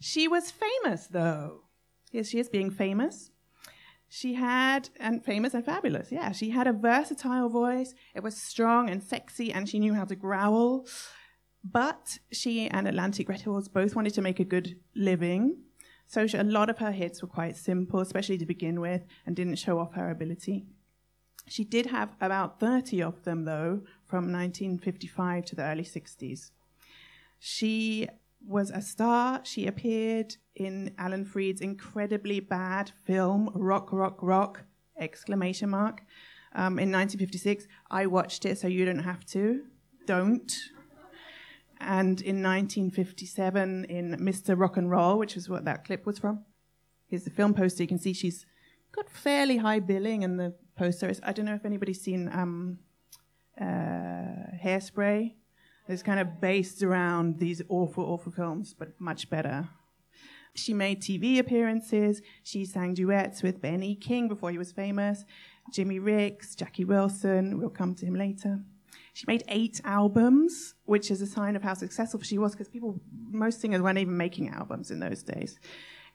she 0.00 0.26
was 0.28 0.50
famous, 0.50 1.06
though. 1.06 1.62
Here 2.10 2.24
she 2.24 2.38
is 2.38 2.48
being 2.48 2.70
famous. 2.70 3.30
She 4.08 4.34
had, 4.34 4.88
and 4.98 5.22
famous 5.22 5.52
and 5.52 5.64
fabulous, 5.64 6.10
yeah. 6.10 6.32
She 6.32 6.50
had 6.50 6.66
a 6.66 6.72
versatile 6.72 7.48
voice. 7.48 7.94
It 8.14 8.22
was 8.22 8.36
strong 8.36 8.88
and 8.88 9.02
sexy, 9.02 9.52
and 9.52 9.68
she 9.68 9.78
knew 9.78 9.94
how 9.94 10.04
to 10.04 10.16
growl. 10.16 10.86
But 11.62 12.18
she 12.32 12.68
and 12.68 12.88
Atlantic 12.88 13.28
Records 13.28 13.68
both 13.68 13.94
wanted 13.94 14.14
to 14.14 14.22
make 14.22 14.40
a 14.40 14.44
good 14.44 14.76
living. 14.94 15.58
So 16.06 16.26
she, 16.26 16.38
a 16.38 16.42
lot 16.42 16.70
of 16.70 16.78
her 16.78 16.92
hits 16.92 17.20
were 17.20 17.28
quite 17.28 17.56
simple, 17.56 18.00
especially 18.00 18.38
to 18.38 18.46
begin 18.46 18.80
with, 18.80 19.04
and 19.26 19.36
didn't 19.36 19.56
show 19.56 19.78
off 19.78 19.92
her 19.92 20.10
ability. 20.10 20.64
She 21.46 21.64
did 21.64 21.86
have 21.86 22.14
about 22.20 22.60
30 22.60 23.02
of 23.02 23.24
them, 23.24 23.44
though, 23.44 23.82
from 24.06 24.32
1955 24.32 25.44
to 25.46 25.56
the 25.56 25.64
early 25.64 25.84
60s. 25.84 26.50
She 27.38 28.08
was 28.46 28.70
a 28.70 28.80
star. 28.80 29.40
She 29.44 29.66
appeared 29.66 30.36
in 30.54 30.94
Alan 30.98 31.24
Freed's 31.24 31.60
incredibly 31.60 32.40
bad 32.40 32.92
film 33.04 33.50
Rock, 33.54 33.92
Rock, 33.92 34.18
Rock! 34.22 34.64
Exclamation 34.98 35.70
mark. 35.70 36.02
Um, 36.54 36.78
in 36.78 36.90
1956, 36.90 37.66
I 37.90 38.06
watched 38.06 38.44
it, 38.44 38.58
so 38.58 38.66
you 38.66 38.84
don't 38.84 39.00
have 39.00 39.24
to. 39.26 39.64
Don't. 40.06 40.52
And 41.80 42.20
in 42.20 42.42
1957, 42.42 43.84
in 43.84 44.16
Mr. 44.18 44.58
Rock 44.58 44.76
and 44.76 44.90
Roll, 44.90 45.18
which 45.18 45.36
is 45.36 45.48
what 45.48 45.64
that 45.66 45.84
clip 45.84 46.06
was 46.06 46.18
from, 46.18 46.44
here's 47.06 47.24
the 47.24 47.30
film 47.30 47.54
poster. 47.54 47.84
You 47.84 47.88
can 47.88 47.98
see 47.98 48.12
she's 48.12 48.44
got 48.90 49.08
fairly 49.08 49.58
high 49.58 49.78
billing, 49.78 50.24
and 50.24 50.40
the 50.40 50.54
poster 50.76 51.08
is. 51.08 51.20
I 51.22 51.32
don't 51.32 51.44
know 51.44 51.54
if 51.54 51.64
anybody's 51.64 52.00
seen 52.00 52.28
um, 52.32 52.78
uh, 53.60 53.64
Hairspray. 54.64 55.34
It's 55.88 56.02
kind 56.02 56.20
of 56.20 56.40
based 56.40 56.82
around 56.82 57.38
these 57.38 57.62
awful, 57.68 58.04
awful 58.04 58.30
films, 58.30 58.74
but 58.78 59.00
much 59.00 59.30
better. 59.30 59.68
She 60.54 60.74
made 60.74 61.00
TV 61.00 61.38
appearances. 61.38 62.20
She 62.42 62.64
sang 62.64 62.94
duets 62.94 63.42
with 63.42 63.62
Benny 63.62 63.94
King 63.94 64.28
before 64.28 64.50
he 64.50 64.58
was 64.58 64.72
famous, 64.72 65.24
Jimmy 65.72 65.98
Ricks, 65.98 66.54
Jackie 66.54 66.84
Wilson. 66.84 67.58
We'll 67.58 67.70
come 67.70 67.94
to 67.96 68.06
him 68.06 68.14
later. 68.14 68.60
She 69.14 69.24
made 69.26 69.44
eight 69.48 69.80
albums, 69.84 70.74
which 70.84 71.10
is 71.10 71.22
a 71.22 71.26
sign 71.26 71.56
of 71.56 71.62
how 71.62 71.74
successful 71.74 72.20
she 72.20 72.38
was, 72.38 72.52
because 72.52 72.68
people, 72.68 73.00
most 73.30 73.60
singers 73.60 73.80
weren't 73.80 73.98
even 73.98 74.16
making 74.16 74.50
albums 74.50 74.90
in 74.90 75.00
those 75.00 75.22
days. 75.22 75.58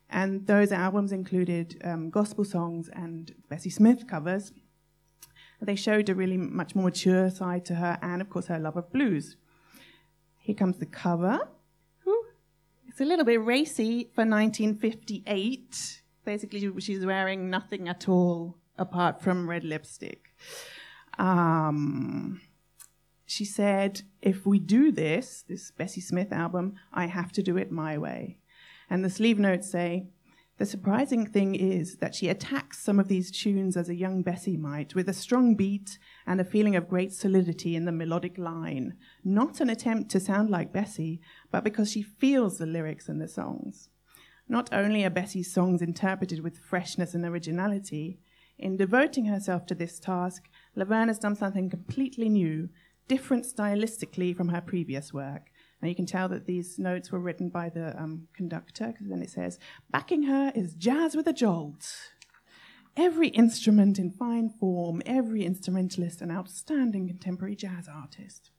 And 0.10 0.46
those 0.46 0.72
albums 0.72 1.12
included 1.12 1.82
um, 1.84 2.10
gospel 2.10 2.46
songs 2.46 2.90
and 2.94 3.34
Bessie 3.50 3.70
Smith 3.70 4.08
covers. 4.08 4.52
They 5.62 5.76
showed 5.76 6.10
a 6.10 6.16
really 6.16 6.38
much 6.38 6.76
more 6.76 6.86
mature 6.86 7.30
side 7.30 7.66
to 7.66 7.76
her, 7.76 7.98
and 8.02 8.22
of 8.22 8.30
course, 8.30 8.48
her 8.48 8.60
love 8.60 8.78
of 8.78 8.92
blues. 8.92 9.38
Here 10.44 10.56
comes 10.56 10.78
the 10.78 10.86
cover. 10.86 11.40
It's 12.90 13.00
a 13.00 13.06
little 13.06 13.26
bit 13.26 13.44
racy 13.44 14.12
for 14.14 14.26
1958. 14.26 16.02
Basically, 16.26 16.80
she's 16.80 17.06
wearing 17.06 17.50
nothing 17.50 17.88
at 17.88 18.10
all 18.10 18.58
apart 18.78 19.22
from 19.22 19.50
red 19.50 19.64
lipstick. 19.64 20.36
Um, 21.18 22.42
she 23.26 23.46
said, 23.46 24.02
if 24.22 24.46
we 24.46 24.60
do 24.60 24.92
this, 24.92 25.46
this 25.48 25.72
Bessie 25.72 26.02
Smith 26.02 26.34
album, 26.34 26.76
I 26.92 27.06
have 27.06 27.32
to 27.32 27.42
do 27.42 27.56
it 27.56 27.72
my 27.72 27.98
way. 27.98 28.40
And 28.90 29.04
the 29.04 29.10
sleeve 29.10 29.40
notes 29.40 29.72
say, 29.72 30.10
the 30.58 30.66
surprising 30.66 31.26
thing 31.26 31.56
is 31.56 31.98
that 31.98 32.14
she 32.14 32.30
attacks 32.30 32.78
some 32.80 33.00
of 33.00 33.08
these 33.08 33.32
tunes 33.32 33.76
as 33.76 33.90
a 33.90 33.96
young 33.96 34.22
Bessie 34.22 34.56
might, 34.56 34.94
with 34.94 35.10
a 35.10 35.14
strong 35.14 35.56
beat 35.56 35.98
and 36.28 36.40
a 36.40 36.46
feeling 36.46 36.76
of 36.76 36.88
great 36.88 37.12
solidity 37.12 37.76
in 37.76 37.86
the 37.86 37.92
melodic 37.92 38.38
line. 38.38 38.96
Not 39.24 39.60
an 39.60 39.70
attempt 39.70 40.12
to 40.12 40.20
sound 40.20 40.52
like 40.52 40.72
Bessie, 40.72 41.22
but 41.52 41.64
because 41.64 41.92
she 41.92 42.04
feels 42.04 42.60
the 42.60 42.68
lyrics 42.68 43.10
and 43.10 43.20
the 43.20 43.28
songs. 43.28 43.90
Not 44.48 44.72
only 44.72 45.04
are 45.04 45.10
Bessie's 45.10 45.52
songs 45.52 45.82
interpreted 45.82 46.42
with 46.42 46.60
freshness 46.60 47.16
and 47.16 47.26
originality, 47.26 48.20
in 48.60 48.78
devoting 48.78 49.26
herself 49.26 49.66
to 49.68 49.76
this 49.76 50.00
task, 50.00 50.48
LaVern 50.78 51.08
has 51.08 51.18
done 51.18 51.36
something 51.36 51.70
completely 51.70 52.30
new 52.30 52.70
different 53.08 53.46
stylistically 53.46 54.36
from 54.36 54.50
her 54.50 54.62
previous 54.62 55.12
work. 55.12 55.50
Now 55.84 55.90
you 55.90 55.96
can 55.96 56.06
tell 56.06 56.30
that 56.30 56.46
these 56.46 56.80
notes 56.80 57.12
were 57.12 57.20
written 57.20 57.50
by 57.50 57.68
the 57.68 58.02
um, 58.02 58.30
conductor, 58.34 58.88
because 58.88 59.10
then 59.10 59.22
it 59.22 59.30
says, 59.30 59.60
backing 59.92 60.24
her 60.24 60.50
is 60.56 60.76
jazz 60.76 61.14
with 61.14 61.28
a 61.28 61.34
jolt. 61.34 61.94
Every 62.96 63.28
instrument 63.28 64.00
in 64.00 64.10
fine 64.10 64.50
form, 64.50 65.02
every 65.06 65.44
instrumentalist 65.44 66.22
an 66.22 66.32
outstanding 66.32 67.10
contemporary 67.10 67.58
jazz 67.58 67.90
artist. 67.94 68.52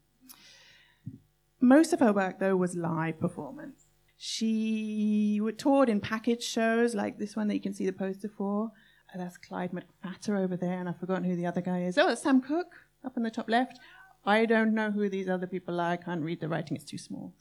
Most 1.59 1.93
of 1.93 1.99
her 1.99 2.13
work, 2.13 2.37
though, 2.37 2.57
was 2.57 2.75
live 2.75 3.19
performance. 3.19 3.87
She 4.17 5.41
toured 5.57 5.89
in 5.89 6.01
package 6.01 6.43
shows 6.43 6.93
like 6.93 7.17
this 7.17 7.35
one 7.35 7.47
that 7.47 7.55
you 7.55 7.61
can 7.61 7.73
see 7.73 7.87
the 7.87 7.91
poster 7.91 8.29
for. 8.29 8.69
that's 9.15 9.37
Clyde 9.37 9.71
McPhatter 9.71 10.37
over 10.37 10.55
there, 10.55 10.79
and 10.79 10.87
I've 10.87 10.99
forgotten 10.99 11.23
who 11.23 11.35
the 11.35 11.47
other 11.47 11.61
guy 11.61 11.85
is. 11.85 11.97
Oh, 11.97 12.07
that's 12.07 12.21
Sam 12.21 12.39
Cooke 12.39 12.75
up 13.03 13.17
in 13.17 13.23
the 13.23 13.31
top 13.31 13.49
left. 13.49 13.79
I 14.25 14.45
don't 14.45 14.73
know 14.73 14.91
who 14.91 15.09
these 15.09 15.29
other 15.29 15.47
people 15.47 15.79
are. 15.79 15.91
I 15.91 15.97
can't 15.97 16.21
read 16.21 16.39
the 16.39 16.49
writing, 16.49 16.75
it's 16.75 16.85
too 16.85 16.97
small. 16.97 17.33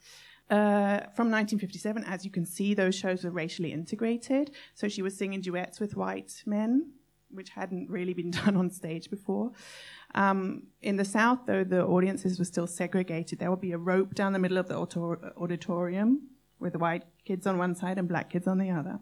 Uh, 0.51 1.01
from 1.17 1.31
1957, 1.31 2.05
as 2.05 2.25
you 2.25 2.31
can 2.31 2.45
see, 2.45 2.75
those 2.75 2.95
shows 2.95 3.25
were 3.25 3.31
racially 3.31 3.73
integrated. 3.73 4.51
So 4.75 4.89
she 4.89 5.01
was 5.01 5.17
singing 5.17 5.41
duets 5.41 5.81
with 5.81 5.97
white 5.97 6.43
men, 6.45 6.93
which 7.31 7.51
hadn't 7.51 7.91
really 7.91 8.13
been 8.13 8.31
done 8.43 8.57
on 8.57 8.71
stage 8.71 9.09
before. 9.11 9.53
Um, 10.15 10.65
in 10.83 10.97
the 10.97 11.05
South, 11.05 11.41
though, 11.47 11.65
the 11.65 11.85
audiences 11.85 12.39
were 12.39 12.45
still 12.45 12.67
segregated. 12.67 13.39
There 13.39 13.51
would 13.51 13.63
be 13.63 13.73
a 13.73 13.79
rope 13.79 14.15
down 14.15 14.33
the 14.33 14.39
middle 14.39 14.59
of 14.59 14.69
the 14.69 14.77
auditorium 14.77 16.29
with 16.61 16.75
the 16.75 16.79
white 16.79 17.05
kids 17.25 17.47
on 17.47 17.59
one 17.59 17.75
side 17.75 17.99
and 17.99 18.07
black 18.07 18.31
kids 18.31 18.47
on 18.47 18.59
the 18.59 18.71
other. 18.71 19.01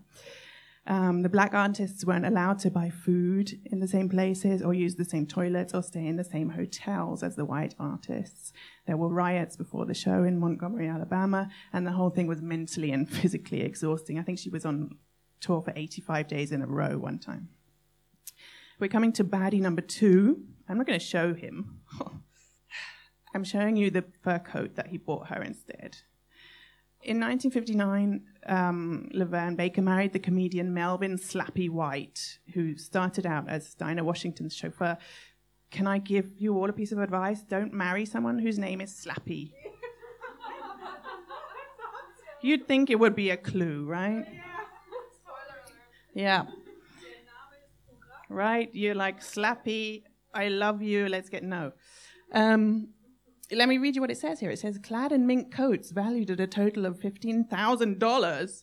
Um, 0.85 1.23
the 1.23 1.29
black 1.29 1.55
artists 1.55 2.05
weren't 2.05 2.27
allowed 2.27 2.59
to 2.61 2.71
buy 2.71 2.91
food 2.91 3.53
in 3.67 3.79
the 3.79 3.87
same 3.87 4.09
places 4.09 4.63
or 4.63 4.75
use 4.75 4.97
the 4.97 5.05
same 5.05 5.27
toilets 5.27 5.75
or 5.75 5.83
stay 5.83 6.05
in 6.05 6.17
the 6.17 6.25
same 6.25 6.51
hotels 6.51 7.23
as 7.23 7.37
the 7.37 7.45
white 7.45 7.75
artists. 7.79 8.53
There 8.87 8.97
were 8.97 9.09
riots 9.09 9.57
before 9.57 9.87
the 9.87 9.95
show 9.95 10.25
in 10.25 10.41
Montgomery, 10.41 10.89
Alabama, 10.89 11.51
and 11.73 11.87
the 11.87 11.93
whole 11.93 12.11
thing 12.11 12.27
was 12.27 12.43
mentally 12.43 12.91
and 12.91 13.09
physically 13.21 13.61
exhausting. 13.61 14.19
I 14.19 14.23
think 14.23 14.39
she 14.39 14.51
was 14.51 14.65
on 14.65 14.99
tour 15.41 15.63
for 15.63 15.73
85 15.77 16.27
days 16.27 16.51
in 16.51 16.63
a 16.63 16.67
row 16.67 16.99
one 16.99 17.21
time. 17.21 17.51
We're 18.81 18.89
coming 18.89 19.13
to 19.13 19.25
baddie 19.25 19.61
number 19.61 19.83
two. 19.83 20.43
I'm 20.69 20.79
not 20.79 20.87
going 20.87 20.99
to 20.99 21.05
show 21.05 21.35
him. 21.35 21.83
I'm 23.35 23.45
showing 23.45 23.77
you 23.77 23.91
the 23.91 24.05
fur 24.23 24.41
coat 24.41 24.75
that 24.75 24.89
he 24.89 24.99
bought 24.99 25.29
her 25.29 25.43
instead. 25.43 25.99
In 27.05 27.19
1959, 27.19 28.23
um, 28.47 29.09
LaVern 29.13 29.57
Baker 29.57 29.83
married 29.83 30.13
the 30.13 30.21
comedian 30.21 30.73
Melvin 30.73 31.19
Slappy 31.19 31.69
White, 31.69 32.39
who 32.55 32.77
started 32.77 33.27
out 33.27 33.49
as 33.49 33.75
Dinah 33.75 34.05
Washington's 34.05 34.55
chauffeur. 34.55 34.97
Can 35.73 35.89
I 35.89 35.99
give 35.99 36.31
you 36.39 36.57
all 36.57 36.71
a 36.71 36.73
piece 36.73 36.93
of 36.93 36.99
advice? 36.99 37.43
Don't 37.43 37.73
marry 37.73 38.05
someone 38.05 38.39
whose 38.39 38.57
name 38.57 38.81
is 38.81 38.93
Slappy. 38.93 39.53
You'd 42.43 42.69
think 42.69 42.89
it 42.89 43.01
would 43.01 43.17
be 43.17 43.31
a 43.31 43.37
clue, 43.37 43.85
right? 43.85 44.25
Yeah. 46.15 46.45
Right? 48.29 48.71
You're 48.73 48.95
like 48.95 49.21
Slappy, 49.21 50.05
I 50.33 50.49
love 50.49 50.81
you, 50.81 51.07
let's 51.07 51.29
get 51.29 51.43
no. 51.43 51.73
Um, 52.33 52.89
let 53.51 53.69
me 53.69 53.79
read 53.79 53.95
you 53.95 54.01
what 54.01 54.11
it 54.11 54.19
says 54.19 54.41
here. 54.41 54.51
It 54.51 54.59
says, 54.59 54.79
clad 54.79 55.13
in 55.13 55.27
mink 55.27 55.53
coats 55.53 55.91
valued 55.91 56.31
at 56.31 56.41
a 56.41 56.47
total 56.47 56.87
of 56.87 57.01
$15,000. 57.01 58.63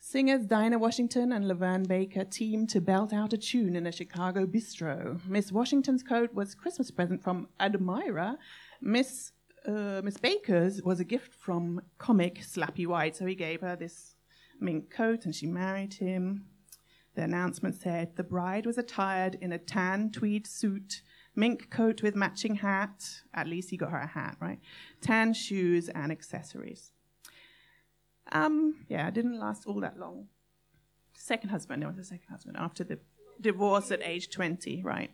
Singers 0.00 0.46
Dinah 0.46 0.78
Washington 0.78 1.32
and 1.32 1.44
LaVern 1.44 1.86
Baker 1.86 2.24
teamed 2.24 2.70
to 2.70 2.80
belt 2.80 3.12
out 3.12 3.34
a 3.34 3.36
tune 3.36 3.76
in 3.76 3.86
a 3.86 3.92
Chicago 3.92 4.46
bistro. 4.46 5.20
Miss 5.26 5.52
Washington's 5.52 6.02
coat 6.02 6.32
was 6.32 6.54
Christmas 6.54 6.90
present 6.90 7.22
from 7.22 7.48
Admira. 7.60 8.38
Miss 8.80 9.32
uh, 9.66 10.00
Miss 10.02 10.16
Baker's 10.16 10.82
was 10.82 10.98
a 10.98 11.04
gift 11.04 11.34
from 11.34 11.82
comic 11.98 12.40
Slappy 12.40 12.86
White, 12.86 13.16
so 13.16 13.26
he 13.26 13.34
gave 13.34 13.60
her 13.60 13.76
this 13.76 14.14
mink 14.58 14.90
coat 14.90 15.26
and 15.26 15.34
she 15.34 15.46
married 15.46 15.92
him. 15.94 16.46
The 17.14 17.24
announcement 17.24 17.74
said 17.74 18.16
the 18.16 18.22
bride 18.22 18.64
was 18.64 18.78
attired 18.78 19.36
in 19.40 19.52
a 19.52 19.58
tan 19.58 20.10
tweed 20.10 20.46
suit 20.46 21.02
mink 21.38 21.70
coat 21.70 22.02
with 22.02 22.16
matching 22.16 22.56
hat. 22.56 23.22
At 23.32 23.46
least 23.46 23.70
he 23.70 23.76
got 23.76 23.92
her 23.92 23.98
a 23.98 24.06
hat, 24.06 24.36
right? 24.40 24.58
Tan 25.00 25.32
shoes 25.32 25.88
and 25.88 26.10
accessories. 26.10 26.92
Um, 28.32 28.84
yeah, 28.88 29.08
it 29.08 29.14
didn't 29.14 29.38
last 29.38 29.66
all 29.66 29.80
that 29.80 29.98
long. 29.98 30.26
Second 31.14 31.50
husband, 31.50 31.82
there 31.82 31.88
was 31.88 31.98
a 31.98 32.04
second 32.04 32.28
husband 32.28 32.56
after 32.58 32.84
the 32.84 32.98
divorce 33.40 33.90
at 33.92 34.02
age 34.02 34.30
20, 34.30 34.82
right? 34.82 35.10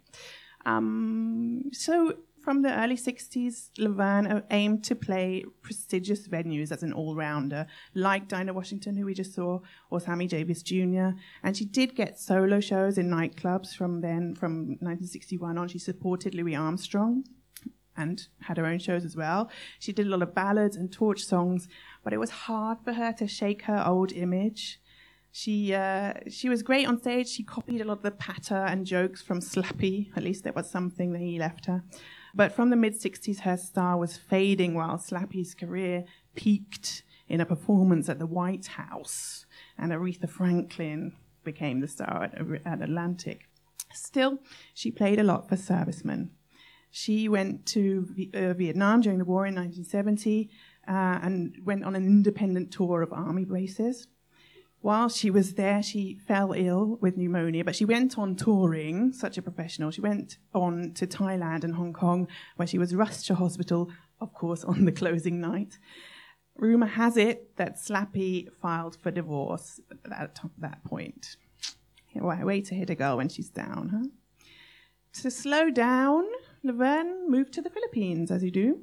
Um, 0.66 1.70
so 1.72 2.14
from 2.44 2.60
the 2.60 2.78
early 2.78 2.96
60s, 2.96 3.70
LaVern 3.78 4.44
aimed 4.50 4.84
to 4.84 4.94
play 4.94 5.44
prestigious 5.62 6.28
venues 6.28 6.70
as 6.70 6.82
an 6.82 6.92
all 6.92 7.16
rounder, 7.16 7.66
like 7.94 8.28
Dinah 8.28 8.52
Washington, 8.52 8.96
who 8.96 9.06
we 9.06 9.14
just 9.14 9.34
saw, 9.34 9.60
or 9.90 9.98
Sammy 9.98 10.26
Davis 10.26 10.62
Jr. 10.62 11.10
And 11.42 11.56
she 11.56 11.64
did 11.64 11.96
get 11.96 12.20
solo 12.20 12.60
shows 12.60 12.98
in 12.98 13.08
nightclubs 13.08 13.74
from 13.74 14.02
then, 14.02 14.34
from 14.34 14.76
1961 14.80 15.56
on. 15.56 15.68
She 15.68 15.78
supported 15.78 16.34
Louis 16.34 16.54
Armstrong 16.54 17.24
and 17.96 18.26
had 18.42 18.58
her 18.58 18.66
own 18.66 18.78
shows 18.78 19.04
as 19.04 19.16
well. 19.16 19.48
She 19.78 19.92
did 19.92 20.06
a 20.06 20.10
lot 20.10 20.22
of 20.22 20.34
ballads 20.34 20.76
and 20.76 20.92
torch 20.92 21.22
songs, 21.22 21.66
but 22.02 22.12
it 22.12 22.18
was 22.18 22.30
hard 22.30 22.78
for 22.84 22.92
her 22.92 23.12
to 23.14 23.26
shake 23.26 23.62
her 23.62 23.82
old 23.86 24.12
image. 24.12 24.80
She 25.32 25.74
uh, 25.74 26.12
she 26.28 26.48
was 26.48 26.62
great 26.62 26.86
on 26.86 27.00
stage. 27.00 27.28
She 27.28 27.42
copied 27.42 27.80
a 27.80 27.84
lot 27.84 27.98
of 27.98 28.02
the 28.02 28.12
patter 28.12 28.54
and 28.54 28.86
jokes 28.86 29.20
from 29.22 29.40
Slappy. 29.40 30.10
At 30.16 30.22
least 30.22 30.44
that 30.44 30.54
was 30.54 30.70
something 30.70 31.12
that 31.12 31.22
he 31.22 31.38
left 31.38 31.66
her. 31.66 31.82
But 32.34 32.52
from 32.52 32.70
the 32.70 32.76
mid 32.76 32.94
60s, 33.00 33.40
her 33.40 33.56
star 33.56 33.96
was 33.96 34.16
fading 34.16 34.74
while 34.74 34.98
Slappy's 34.98 35.54
career 35.54 36.04
peaked 36.34 37.02
in 37.28 37.40
a 37.40 37.46
performance 37.46 38.08
at 38.08 38.18
the 38.18 38.26
White 38.26 38.66
House, 38.66 39.46
and 39.78 39.92
Aretha 39.92 40.28
Franklin 40.28 41.12
became 41.44 41.80
the 41.80 41.88
star 41.88 42.24
at, 42.24 42.34
at 42.66 42.82
Atlantic. 42.82 43.48
Still, 43.92 44.40
she 44.74 44.90
played 44.90 45.20
a 45.20 45.22
lot 45.22 45.48
for 45.48 45.56
servicemen. 45.56 46.32
She 46.90 47.28
went 47.28 47.66
to 47.66 48.06
uh, 48.34 48.54
Vietnam 48.54 49.00
during 49.00 49.18
the 49.18 49.24
war 49.24 49.46
in 49.46 49.54
1970 49.54 50.50
uh, 50.86 50.90
and 51.22 51.56
went 51.64 51.84
on 51.84 51.96
an 51.96 52.06
independent 52.06 52.72
tour 52.72 53.02
of 53.02 53.12
army 53.12 53.44
bases. 53.44 54.06
While 54.84 55.08
she 55.08 55.30
was 55.30 55.54
there, 55.54 55.82
she 55.82 56.18
fell 56.28 56.52
ill 56.52 56.98
with 57.00 57.16
pneumonia, 57.16 57.64
but 57.64 57.74
she 57.74 57.86
went 57.86 58.18
on 58.18 58.36
touring, 58.36 59.14
such 59.14 59.38
a 59.38 59.42
professional. 59.42 59.90
She 59.90 60.02
went 60.02 60.36
on 60.52 60.92
to 60.96 61.06
Thailand 61.06 61.64
and 61.64 61.76
Hong 61.76 61.94
Kong, 61.94 62.28
where 62.56 62.68
she 62.68 62.76
was 62.76 62.94
rushed 62.94 63.26
to 63.28 63.34
hospital, 63.34 63.90
of 64.20 64.34
course, 64.34 64.62
on 64.72 64.84
the 64.84 64.92
closing 64.92 65.40
night. 65.40 65.78
Rumor 66.58 66.84
has 66.84 67.16
it 67.16 67.56
that 67.56 67.76
Slappy 67.76 68.52
filed 68.60 68.98
for 69.02 69.10
divorce 69.10 69.80
at 70.12 70.38
that 70.58 70.84
point. 70.84 71.38
Way 72.14 72.60
to 72.60 72.74
hit 72.74 72.90
a 72.90 72.94
girl 72.94 73.16
when 73.16 73.30
she's 73.30 73.48
down, 73.48 73.88
huh? 73.88 74.44
To 75.22 75.30
slow 75.30 75.70
down, 75.70 76.26
LaVern 76.62 77.28
moved 77.28 77.54
to 77.54 77.62
the 77.62 77.70
Philippines, 77.70 78.30
as 78.30 78.44
you 78.44 78.50
do 78.50 78.82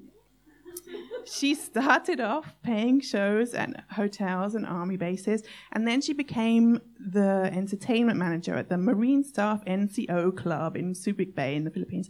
she 1.28 1.56
started 1.56 2.20
off 2.20 2.56
paying 2.63 3.00
shows 3.00 3.54
at 3.54 3.84
hotels 3.92 4.56
and 4.56 4.66
army 4.66 4.98
bases, 4.98 5.44
and 5.72 5.88
then 5.88 6.01
she 6.01 6.13
became 6.13 6.80
the 7.00 7.50
entertainment 7.54 8.18
manager 8.18 8.56
at 8.56 8.70
the 8.70 8.78
Marine 8.78 9.24
Staff 9.24 9.63
NCO 9.66 10.36
Club 10.36 10.75
in 10.75 10.94
Subic 10.94 11.36
Bay 11.36 11.56
in 11.56 11.63
the 11.63 11.72
Philippines. 11.72 12.10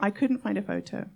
I 0.00 0.10
couldn't 0.10 0.38
find 0.38 0.58
a 0.58 0.62
photo, 0.62 1.08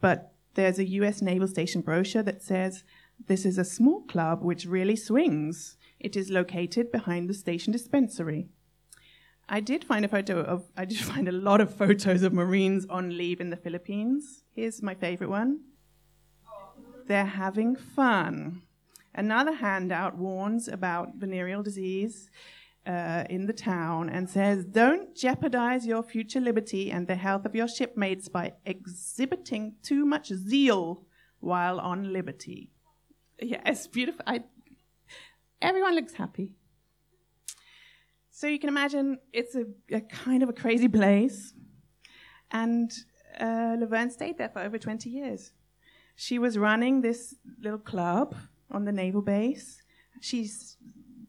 but 0.00 0.34
there's 0.54 0.78
a 0.78 0.88
US 0.88 1.22
Naval 1.22 1.48
Station 1.48 1.80
brochure 1.80 2.22
that 2.22 2.42
says 2.42 2.84
this 3.26 3.44
is 3.44 3.58
a 3.58 3.64
small 3.64 4.02
club 4.02 4.42
which 4.42 4.66
really 4.66 4.96
swings. 4.96 5.76
It 6.00 6.16
is 6.16 6.30
located 6.30 6.90
behind 6.90 7.28
the 7.28 7.34
station 7.34 7.72
dispensary. 7.72 8.48
I 9.48 9.60
did 9.60 9.84
find 9.84 10.04
a 10.04 10.08
photo 10.08 10.40
of, 10.40 10.70
I 10.76 10.84
did 10.84 10.98
find 11.12 11.28
a 11.28 11.32
lot 11.32 11.60
of 11.60 11.74
photos 11.74 12.22
of 12.22 12.32
Marines 12.32 12.86
on 12.88 13.16
leave 13.16 13.40
in 13.40 13.50
the 13.50 13.56
Philippines. 13.56 14.44
Here's 14.54 14.82
my 14.82 14.94
favorite 14.94 15.30
one. 15.30 15.60
They're 17.06 17.24
having 17.24 17.76
fun. 17.76 18.62
Another 19.14 19.52
handout 19.52 20.16
warns 20.16 20.68
about 20.68 21.16
venereal 21.16 21.62
disease 21.62 22.30
uh, 22.86 23.24
in 23.28 23.46
the 23.46 23.52
town 23.52 24.08
and 24.08 24.28
says, 24.28 24.64
Don't 24.64 25.14
jeopardize 25.14 25.86
your 25.86 26.02
future 26.02 26.40
liberty 26.40 26.90
and 26.90 27.06
the 27.06 27.14
health 27.16 27.44
of 27.44 27.54
your 27.54 27.68
shipmates 27.68 28.28
by 28.28 28.54
exhibiting 28.64 29.74
too 29.82 30.04
much 30.04 30.28
zeal 30.28 31.04
while 31.40 31.78
on 31.78 32.12
liberty. 32.12 32.70
Yes, 33.40 33.86
beautiful. 33.86 34.22
I, 34.26 34.44
everyone 35.60 35.94
looks 35.94 36.14
happy. 36.14 36.52
So 38.30 38.46
you 38.46 38.58
can 38.58 38.68
imagine 38.68 39.18
it's 39.32 39.54
a, 39.54 39.64
a 39.90 40.00
kind 40.00 40.42
of 40.42 40.48
a 40.48 40.52
crazy 40.52 40.88
place. 40.88 41.52
And 42.50 42.90
uh, 43.38 43.76
LaVern 43.78 44.10
stayed 44.10 44.38
there 44.38 44.48
for 44.48 44.60
over 44.60 44.78
20 44.78 45.10
years. 45.10 45.52
She 46.14 46.38
was 46.38 46.58
running 46.58 47.00
this 47.00 47.34
little 47.60 47.78
club 47.78 48.34
on 48.70 48.84
the 48.84 48.92
naval 48.92 49.22
base. 49.22 49.82
She 50.20 50.48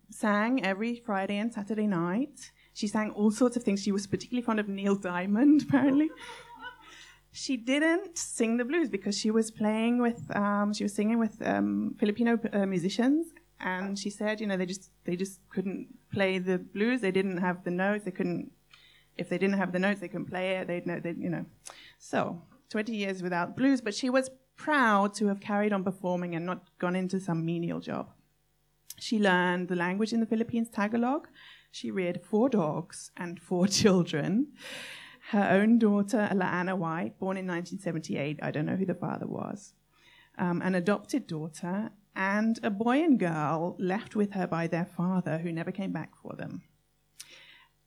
sang 0.10 0.64
every 0.64 0.96
Friday 1.06 1.38
and 1.38 1.52
Saturday 1.54 1.88
night. 1.88 2.52
She 2.74 2.88
sang 2.88 3.12
all 3.12 3.32
sorts 3.32 3.56
of 3.56 3.64
things. 3.64 3.82
She 3.82 3.92
was 3.92 4.08
particularly 4.08 4.44
fond 4.44 4.60
of 4.60 4.68
Neil 4.68 4.96
Diamond, 4.96 5.64
apparently. 5.68 6.10
she 7.32 7.58
didn't 7.58 8.18
sing 8.18 8.58
the 8.58 8.66
blues 8.66 8.90
because 8.90 9.18
she 9.18 9.32
was 9.32 9.52
playing 9.52 10.02
with, 10.02 10.36
um, 10.36 10.74
she 10.74 10.84
was 10.84 10.94
singing 10.94 11.20
with 11.20 11.42
um, 11.46 11.96
Filipino 12.00 12.40
uh, 12.52 12.66
musicians, 12.66 13.28
and 13.60 13.98
she 13.98 14.10
said, 14.10 14.42
you 14.42 14.48
know, 14.48 14.58
they 14.58 14.66
just 14.66 14.92
they 15.06 15.16
just 15.16 15.40
couldn't 15.50 15.88
play 16.12 16.38
the 16.38 16.58
blues. 16.58 17.02
They 17.02 17.12
didn't 17.12 17.38
have 17.38 17.64
the 17.64 17.72
notes. 17.72 18.04
They 18.04 18.12
couldn't. 18.12 18.52
If 19.18 19.30
they 19.30 19.38
didn't 19.38 19.58
have 19.58 19.72
the 19.72 19.80
notes, 19.80 20.02
they 20.02 20.08
couldn't 20.08 20.26
play 20.26 20.58
it. 20.58 20.68
They'd 20.68 20.86
know, 20.86 21.00
they 21.00 21.12
you 21.12 21.30
know. 21.30 21.46
So 21.98 22.42
20 22.70 22.94
years 22.94 23.22
without 23.22 23.56
blues, 23.56 23.80
but 23.80 23.94
she 23.94 24.10
was 24.10 24.30
proud 24.56 25.14
to 25.16 25.28
have 25.28 25.40
carried 25.40 25.74
on 25.74 25.84
performing 25.84 26.36
and 26.36 26.46
not 26.46 26.70
gone 26.80 26.96
into 26.96 27.20
some 27.20 27.46
menial 27.46 27.80
job. 27.80 28.10
She 29.00 29.20
learned 29.20 29.68
the 29.68 29.76
language 29.76 30.14
in 30.14 30.20
the 30.20 30.26
Philippines, 30.26 30.70
Tagalog. 30.70 31.28
She 31.72 31.92
reared 31.92 32.22
four 32.22 32.50
dogs 32.50 33.12
and 33.18 33.40
four 33.40 33.68
children. 33.82 34.54
Her 35.32 35.50
own 35.50 35.80
daughter, 35.80 36.30
Laana 36.32 36.78
White, 36.78 37.18
born 37.20 37.38
in 37.38 37.48
1978, 37.48 38.40
I 38.42 38.52
don't 38.52 38.66
know 38.66 38.76
who 38.76 38.86
the 38.86 38.94
father 38.94 39.26
was, 39.26 39.74
um, 40.38 40.62
an 40.62 40.76
adopted 40.76 41.28
daughter, 41.28 41.92
and 42.16 42.60
a 42.62 42.70
boy 42.70 43.02
and 43.02 43.20
girl 43.20 43.76
left 43.80 44.16
with 44.16 44.34
her 44.34 44.46
by 44.46 44.68
their 44.68 44.86
father 44.86 45.40
who 45.40 45.52
never 45.52 45.72
came 45.72 45.92
back 45.92 46.12
for 46.22 46.36
them. 46.36 46.62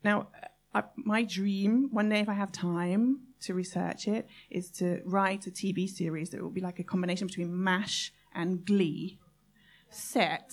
Now, 0.02 0.28
uh, 0.74 0.82
my 0.96 1.24
dream, 1.24 1.88
one 1.92 2.08
day 2.08 2.20
if 2.20 2.28
I 2.28 2.34
have 2.34 2.52
time, 2.52 3.25
to 3.40 3.54
research 3.54 4.08
it 4.08 4.26
is 4.50 4.70
to 4.70 5.00
write 5.04 5.46
a 5.46 5.50
TV 5.50 5.88
series 5.88 6.30
that 6.30 6.42
will 6.42 6.50
be 6.50 6.60
like 6.60 6.78
a 6.78 6.84
combination 6.84 7.26
between 7.26 7.62
MASH 7.62 8.12
and 8.34 8.64
Glee, 8.64 9.18
set 9.90 10.52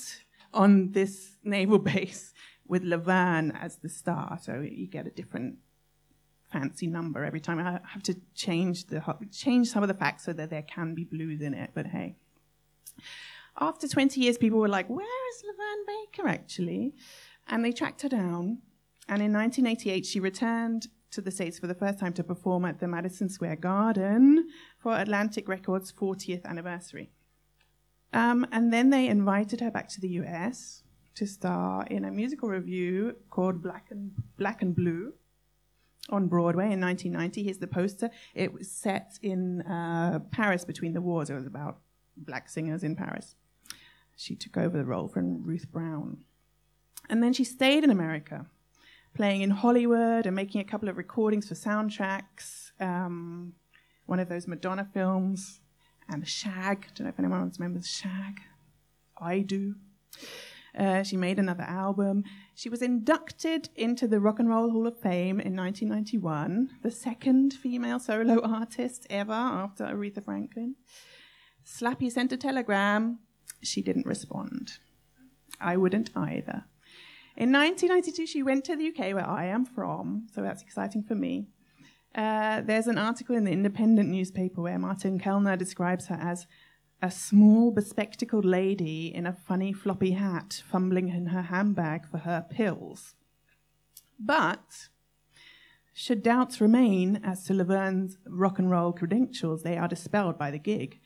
on 0.53 0.91
this 0.91 1.37
naval 1.43 1.79
base 1.79 2.33
with 2.67 2.83
LaVern 2.83 3.55
as 3.61 3.77
the 3.77 3.89
star. 3.89 4.39
So 4.41 4.61
you 4.61 4.87
get 4.87 5.07
a 5.07 5.11
different 5.11 5.57
fancy 6.51 6.87
number 6.87 7.25
every 7.25 7.39
time. 7.39 7.59
I 7.59 7.79
have 7.85 8.03
to 8.03 8.15
change 8.35 8.85
the 8.85 9.03
change 9.31 9.69
some 9.69 9.83
of 9.83 9.87
the 9.87 9.95
facts 9.95 10.23
so 10.23 10.33
that 10.33 10.49
there 10.49 10.61
can 10.61 10.93
be 10.93 11.03
blues 11.03 11.41
in 11.41 11.53
it. 11.53 11.71
But 11.73 11.87
hey, 11.87 12.15
after 13.59 13.87
20 13.87 14.21
years, 14.21 14.37
people 14.37 14.59
were 14.59 14.69
like, 14.69 14.87
"Where 14.89 15.05
is 15.31 15.43
LaVern 15.43 15.85
Baker 15.87 16.27
actually?" 16.27 16.93
And 17.47 17.65
they 17.65 17.71
tracked 17.71 18.03
her 18.03 18.09
down. 18.09 18.59
And 19.09 19.21
in 19.21 19.33
1988, 19.33 20.05
she 20.05 20.19
returned 20.21 20.87
to 21.13 21.21
the 21.21 21.31
States 21.31 21.59
for 21.59 21.67
the 21.67 21.75
first 21.75 21.99
time 21.99 22.13
to 22.13 22.23
perform 22.23 22.65
at 22.65 22.79
the 22.79 22.87
Madison 22.87 23.29
Square 23.29 23.57
Garden 23.57 24.47
for 24.79 24.95
Atlantic 24.95 25.47
Records' 25.47 25.91
40th 25.91 26.45
anniversary. 26.45 27.11
Um, 28.11 28.45
and 28.51 28.71
then 28.71 28.89
they 28.89 29.07
invited 29.07 29.59
her 29.61 29.71
back 29.71 29.89
to 29.89 30.01
the 30.01 30.09
US 30.09 30.83
to 31.15 31.25
star 31.25 31.85
in 31.87 32.05
a 32.05 32.11
musical 32.11 32.49
review 32.49 33.15
called 33.29 33.61
Black 33.61 33.87
and, 33.89 34.11
Black 34.37 34.61
and 34.61 34.75
Blue 34.75 35.13
on 36.09 36.27
Broadway 36.27 36.71
in 36.71 36.81
1990. 36.81 37.43
Here's 37.43 37.57
the 37.59 37.67
poster. 37.67 38.09
It 38.33 38.53
was 38.53 38.69
set 38.69 39.17
in 39.21 39.61
uh, 39.61 40.19
Paris 40.31 40.65
between 40.65 40.93
the 40.93 41.01
wars. 41.01 41.29
It 41.29 41.35
was 41.35 41.45
about 41.45 41.79
black 42.17 42.49
singers 42.49 42.83
in 42.83 42.95
Paris. 42.95 43.35
She 44.15 44.35
took 44.35 44.57
over 44.57 44.77
the 44.77 44.85
role 44.85 45.07
from 45.07 45.43
Ruth 45.43 45.71
Brown. 45.71 46.23
And 47.09 47.21
then 47.21 47.33
she 47.33 47.43
stayed 47.43 47.83
in 47.83 47.89
America 47.89 48.45
playing 49.13 49.41
in 49.41 49.51
Hollywood 49.51 50.25
and 50.25 50.35
making 50.35 50.61
a 50.61 50.63
couple 50.63 50.89
of 50.89 50.97
recordings 50.97 51.47
for 51.47 51.55
soundtracks. 51.55 52.71
Um, 52.79 53.53
one 54.05 54.19
of 54.19 54.29
those 54.29 54.47
Madonna 54.47 54.87
films 54.93 55.61
and 56.09 56.27
Shag. 56.27 56.87
Don't 56.95 57.05
know 57.05 57.09
if 57.09 57.19
anyone 57.19 57.51
remembers 57.57 57.87
Shag. 57.87 58.41
I 59.17 59.39
do. 59.39 59.75
Uh, 60.77 61.03
she 61.03 61.15
made 61.15 61.37
another 61.37 61.63
album. 61.63 62.23
She 62.55 62.69
was 62.69 62.81
inducted 62.81 63.69
into 63.75 64.07
the 64.07 64.19
Rock 64.19 64.39
and 64.39 64.49
Roll 64.49 64.71
Hall 64.71 64.87
of 64.87 64.99
Fame 64.99 65.39
in 65.39 65.55
1991, 65.55 66.79
the 66.81 66.89
second 66.89 67.53
female 67.53 67.99
solo 67.99 68.41
artist 68.41 69.05
ever 69.09 69.31
after 69.31 69.85
Aretha 69.85 70.23
Franklin. 70.23 70.75
Slappy 71.65 72.11
sent 72.11 72.31
a 72.31 72.37
telegram. 72.37 73.19
She 73.61 73.81
didn't 73.81 74.07
respond. 74.07 74.73
I 75.61 75.77
wouldn't 75.77 76.09
either. 76.15 76.65
In 77.35 77.51
1992, 77.51 78.27
she 78.27 78.43
went 78.43 78.63
to 78.65 78.75
the 78.75 78.89
UK, 78.89 79.13
where 79.15 79.27
I 79.27 79.45
am 79.45 79.65
from, 79.65 80.27
so 80.33 80.41
that's 80.41 80.61
exciting 80.61 81.01
for 81.03 81.15
me. 81.15 81.47
Uh, 82.13 82.61
there's 82.61 82.85
an 82.85 82.99
article 82.99 83.35
in 83.35 83.43
the 83.43 83.51
Independent 83.51 84.09
newspaper 84.09 84.61
where 84.61 84.77
Martin 84.77 85.19
Kelner 85.19 85.57
describes 85.57 86.07
her 86.07 86.19
as 86.21 86.45
a 87.01 87.09
small 87.09 87.71
bespectacled 87.71 88.45
lady 88.45 89.13
in 89.13 89.25
a 89.25 89.33
funny 89.33 89.73
floppy 89.73 90.11
hat 90.11 90.61
fumbling 90.69 91.09
in 91.09 91.27
her 91.27 91.41
handbag 91.41 92.07
for 92.07 92.19
her 92.19 92.45
pills. 92.47 93.15
But 94.19 94.89
should 95.93 96.23
doubts 96.23 96.61
remain 96.61 97.19
as 97.23 97.43
to 97.45 97.53
LaVern's 97.53 98.17
rock 98.25 98.59
and 98.59 98.69
roll 98.69 98.93
credentials, 98.93 99.63
they 99.63 99.77
are 99.77 99.87
dispelled 99.87 100.37
by 100.37 100.51
the 100.51 100.59
gig. 100.59 100.99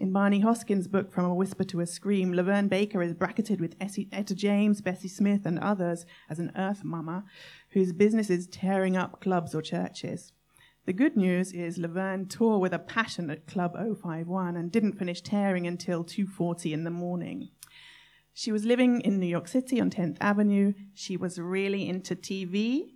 In 0.00 0.12
Barney 0.12 0.40
Hoskyns' 0.40 0.90
book 0.90 1.12
From 1.12 1.26
a 1.26 1.34
Whisper 1.34 1.62
to 1.64 1.80
a 1.80 1.86
Scream, 1.86 2.32
LaVern 2.32 2.70
Baker 2.70 3.02
is 3.02 3.12
bracketed 3.12 3.60
with 3.60 3.76
Etta 3.78 4.34
James, 4.34 4.80
Bessie 4.80 5.08
Smith, 5.08 5.44
and 5.44 5.58
others 5.58 6.06
as 6.30 6.38
an 6.38 6.52
earth 6.56 6.82
mama 6.82 7.26
whose 7.72 7.92
business 7.92 8.30
is 8.30 8.46
tearing 8.46 8.96
up 8.96 9.20
clubs 9.20 9.54
or 9.54 9.60
churches. 9.60 10.32
The 10.86 10.94
good 10.94 11.18
news 11.18 11.52
is 11.52 11.76
LaVern 11.76 12.30
tore 12.30 12.58
with 12.58 12.72
a 12.72 12.78
passion 12.78 13.28
at 13.28 13.46
Club 13.46 13.76
051 13.76 14.56
and 14.56 14.72
didn't 14.72 14.98
finish 14.98 15.20
tearing 15.20 15.66
until 15.66 16.02
2:40 16.02 16.72
in 16.72 16.84
the 16.84 16.90
morning. 16.90 17.50
She 18.32 18.50
was 18.50 18.64
living 18.64 19.02
in 19.02 19.20
New 19.20 19.26
York 19.26 19.48
City 19.48 19.82
on 19.82 19.90
10th 19.90 20.16
Avenue. 20.18 20.72
She 20.94 21.18
was 21.18 21.38
really 21.38 21.86
into 21.86 22.16
TV, 22.16 22.94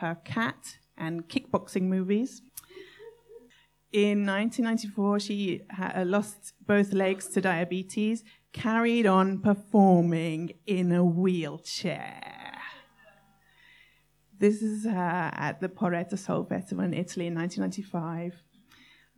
her 0.00 0.16
cat, 0.26 0.76
and 0.94 1.26
kickboxing 1.26 1.84
movies. 1.84 2.42
In 3.94 4.26
1994, 4.26 5.20
she 5.20 5.62
ha- 5.70 6.02
lost 6.04 6.52
both 6.66 6.92
legs 6.92 7.28
to 7.28 7.40
diabetes, 7.40 8.24
carried 8.52 9.06
on 9.06 9.38
performing 9.38 10.54
in 10.66 10.90
a 10.90 11.04
wheelchair. 11.04 12.58
This 14.36 14.62
is 14.62 14.84
her 14.84 15.30
at 15.32 15.60
the 15.60 15.68
Porretta 15.68 16.18
Soul 16.18 16.44
Festival 16.44 16.84
in 16.84 16.92
Italy 16.92 17.28
in 17.28 17.36
1995. 17.36 18.42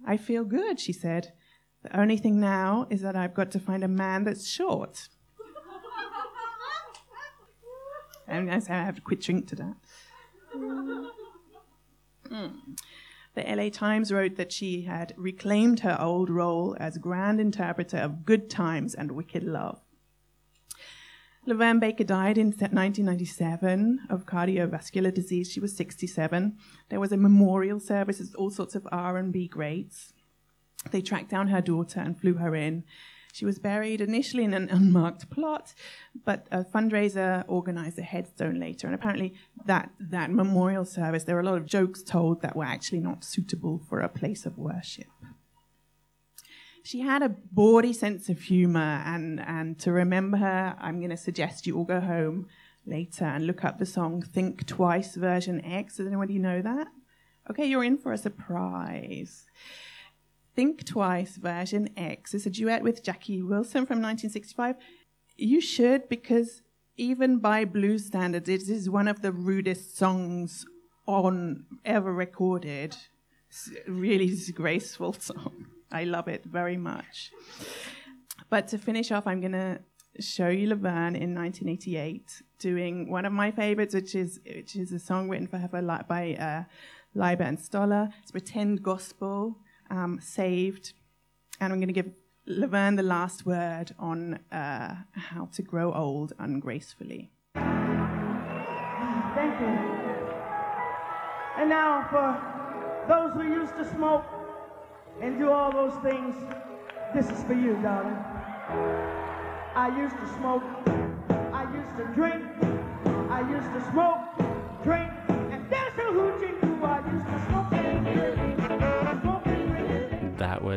I 0.07 0.19
feel 0.19 0.45
good, 0.45 0.79
she 0.79 0.93
said. 0.93 1.33
The 1.83 1.99
only 1.99 2.19
thing 2.19 2.39
now 2.39 2.87
is 2.91 3.01
that 3.01 3.17
I've 3.17 3.33
got 3.33 3.51
to 3.53 3.59
find 3.59 3.83
a 3.83 3.89
man 3.89 4.25
that's 4.25 4.47
short. 4.47 5.09
and 8.29 8.53
I 8.53 8.59
say, 8.59 8.75
I 8.75 8.85
have 8.85 8.97
to 8.97 9.01
quit 9.01 9.23
drink 9.23 9.49
to 9.49 9.57
that. 9.57 9.77
Mm. 12.31 12.77
The 13.37 13.45
LA 13.55 13.69
Times 13.69 14.11
wrote 14.11 14.37
that 14.37 14.51
she 14.51 14.83
had 14.83 15.13
reclaimed 15.19 15.81
her 15.81 15.99
old 16.01 16.31
role 16.31 16.75
as 16.81 16.97
grand 16.97 17.39
interpreter 17.39 17.99
of 17.99 18.25
good 18.25 18.49
times 18.49 18.95
and 18.95 19.13
wicked 19.13 19.45
love. 19.45 19.83
LaVern 21.47 21.79
Baker 21.79 22.03
died 22.03 22.39
in 22.39 22.47
1997 22.47 24.07
of 24.09 24.25
cardiovascular 24.25 25.13
disease. 25.13 25.53
She 25.53 25.61
was 25.61 25.77
67. 25.77 26.57
There 26.89 26.99
was 26.99 27.13
a 27.13 27.19
memorial 27.19 27.79
service 27.79 28.19
with 28.19 28.35
all 28.37 28.51
sorts 28.51 28.75
of 28.75 28.89
R&B 28.91 29.49
greats. 29.49 30.15
They 30.91 31.03
tracked 31.03 31.31
down 31.31 31.49
her 31.49 31.61
daughter 31.61 32.01
and 32.01 32.19
flew 32.19 32.35
her 32.35 32.55
in. 32.55 32.85
She 33.37 33.45
was 33.45 33.59
buried 33.59 34.01
initially 34.01 34.45
in 34.45 34.55
an 34.55 34.71
unmarked 34.71 35.29
plot, 35.29 35.75
but 36.25 36.47
a 36.51 36.65
fundraiser 36.65 37.45
organized 37.47 37.99
a 37.99 38.03
headstone 38.03 38.59
later. 38.59 38.87
And 38.87 38.95
apparently, 38.95 39.35
that, 39.67 39.91
that 40.01 40.31
memorial 40.31 40.87
service, 40.87 41.25
there 41.25 41.35
were 41.35 41.43
a 41.43 41.45
lot 41.45 41.59
of 41.59 41.67
jokes 41.67 42.03
told 42.03 42.41
that 42.41 42.57
were 42.57 42.65
actually 42.65 43.01
not 43.01 43.25
suitable 43.25 43.83
for 43.91 44.01
a 44.01 44.09
place 44.09 44.47
of 44.47 44.57
worship. 44.57 45.13
She 46.83 47.01
had 47.01 47.21
a 47.23 47.29
bawdy 47.29 47.93
sense 47.93 48.31
of 48.31 48.41
humor, 48.41 49.03
and, 49.05 49.39
and 49.41 49.79
to 49.81 49.93
remember 49.93 50.39
her, 50.39 50.75
I'm 50.81 51.01
going 51.01 51.11
to 51.11 51.17
suggest 51.19 51.67
you 51.67 51.77
all 51.77 51.85
go 51.85 52.01
home 52.01 52.47
later 52.87 53.27
and 53.27 53.47
look 53.47 53.67
up 53.67 53.79
the 53.79 53.85
song 53.85 54.23
Think 54.23 54.67
Twice 54.67 55.15
version 55.15 55.63
X. 55.63 55.99
Does 55.99 56.07
anybody 56.07 56.39
know 56.39 56.63
that? 56.63 56.87
Okay, 57.51 57.67
you're 57.67 57.85
in 57.85 57.99
for 57.99 58.13
a 58.13 58.19
surprise. 58.19 59.45
Think 60.57 60.87
Twice 60.87 61.37
version 61.37 61.91
X 61.99 62.33
is 62.33 62.47
a 62.47 62.51
duet 62.51 62.83
with 62.83 63.03
Jackie 63.03 63.43
Wilson 63.43 63.85
from 63.85 64.01
1965. 64.01 64.77
You 65.37 65.61
should, 65.61 66.09
because 66.09 66.63
even 66.97 67.41
by 67.41 67.67
blues 67.67 68.07
standards, 68.07 68.49
it 68.49 68.63
is 68.71 68.89
one 68.89 69.07
of 69.07 69.21
the 69.21 69.33
rudest 69.33 69.99
songs 69.99 70.65
on 71.05 71.67
ever 71.85 72.11
recorded. 72.11 72.97
It's 73.51 73.71
really 73.87 74.29
disgraceful 74.29 75.13
song. 75.19 75.67
I 75.93 76.05
love 76.05 76.27
it 76.27 76.45
very 76.47 76.79
much. 76.79 77.33
But 78.49 78.67
to 78.69 78.79
finish 78.79 79.13
off, 79.13 79.27
I'm 79.27 79.43
going 79.43 79.53
to 79.53 79.81
show 80.21 80.49
you 80.49 80.69
LaVern 80.69 81.21
in 81.21 81.35
1988 81.35 82.43
doing 82.59 83.11
one 83.11 83.27
of 83.27 83.33
my 83.35 83.51
favorites, 83.51 83.95
which 83.95 84.15
is 84.15 84.41
which 84.47 84.75
is 84.75 84.91
a 84.91 84.99
song 84.99 85.29
written 85.29 85.49
for 85.49 85.59
her 85.59 85.69
by 85.69 86.35
uh, 86.35 86.65
and 87.43 87.61
Stoller. 87.61 88.09
It's 88.23 88.31
pretend 88.31 88.83
gospel 88.83 89.59
um, 89.91 90.21
saved. 90.21 90.93
And 91.61 91.73
I'm 91.73 91.79
going 91.79 91.89
to 91.89 91.95
give 91.95 92.11
LaVern 92.49 92.97
the 92.97 93.03
last 93.03 93.45
word 93.47 93.93
on 93.99 94.39
uh, 94.53 94.95
how 95.13 95.49
to 95.53 95.63
grow 95.63 95.93
old 95.93 96.33
ungracefully. 96.39 97.31
Thank 97.55 97.67
you. 99.61 99.67
And 101.59 101.69
now, 101.69 102.07
for 102.11 102.41
those 103.09 103.33
who 103.35 103.43
used 103.43 103.77
to 103.77 103.85
smoke 103.91 104.25
and 105.21 105.39
do 105.39 105.51
all 105.51 105.73
those 105.73 105.95
things, 106.03 106.37
this 107.15 107.29
is 107.31 107.45
for 107.45 107.55
you, 107.55 107.75
darling. 107.83 108.17
I 109.75 109.89
used 109.99 110.17
to 110.17 110.27
smoke, 110.39 110.65
I 111.53 111.67
used 111.75 111.97
to 111.99 112.05
drink, 112.15 112.45
I 113.31 113.41
used 113.51 113.71
to 113.73 113.81
smoke, 113.91 114.21
drink, 114.83 115.11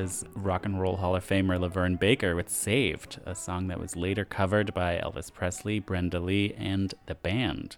was 0.01 0.23
Rock 0.33 0.65
and 0.65 0.79
Roll 0.79 0.95
Hall 0.95 1.15
of 1.17 1.27
Famer 1.27 1.59
LaVern 1.59 1.99
Baker 1.99 2.33
with 2.33 2.49
Saved, 2.49 3.19
a 3.25 3.35
song 3.35 3.67
that 3.67 3.81
was 3.81 3.97
later 3.97 4.23
covered 4.23 4.73
by 4.73 4.95
Elvis 4.95 5.31
Presley, 5.31 5.79
Brenda 5.79 6.21
Lee, 6.21 6.53
and 6.57 6.93
the 7.07 7.15
band. 7.15 7.75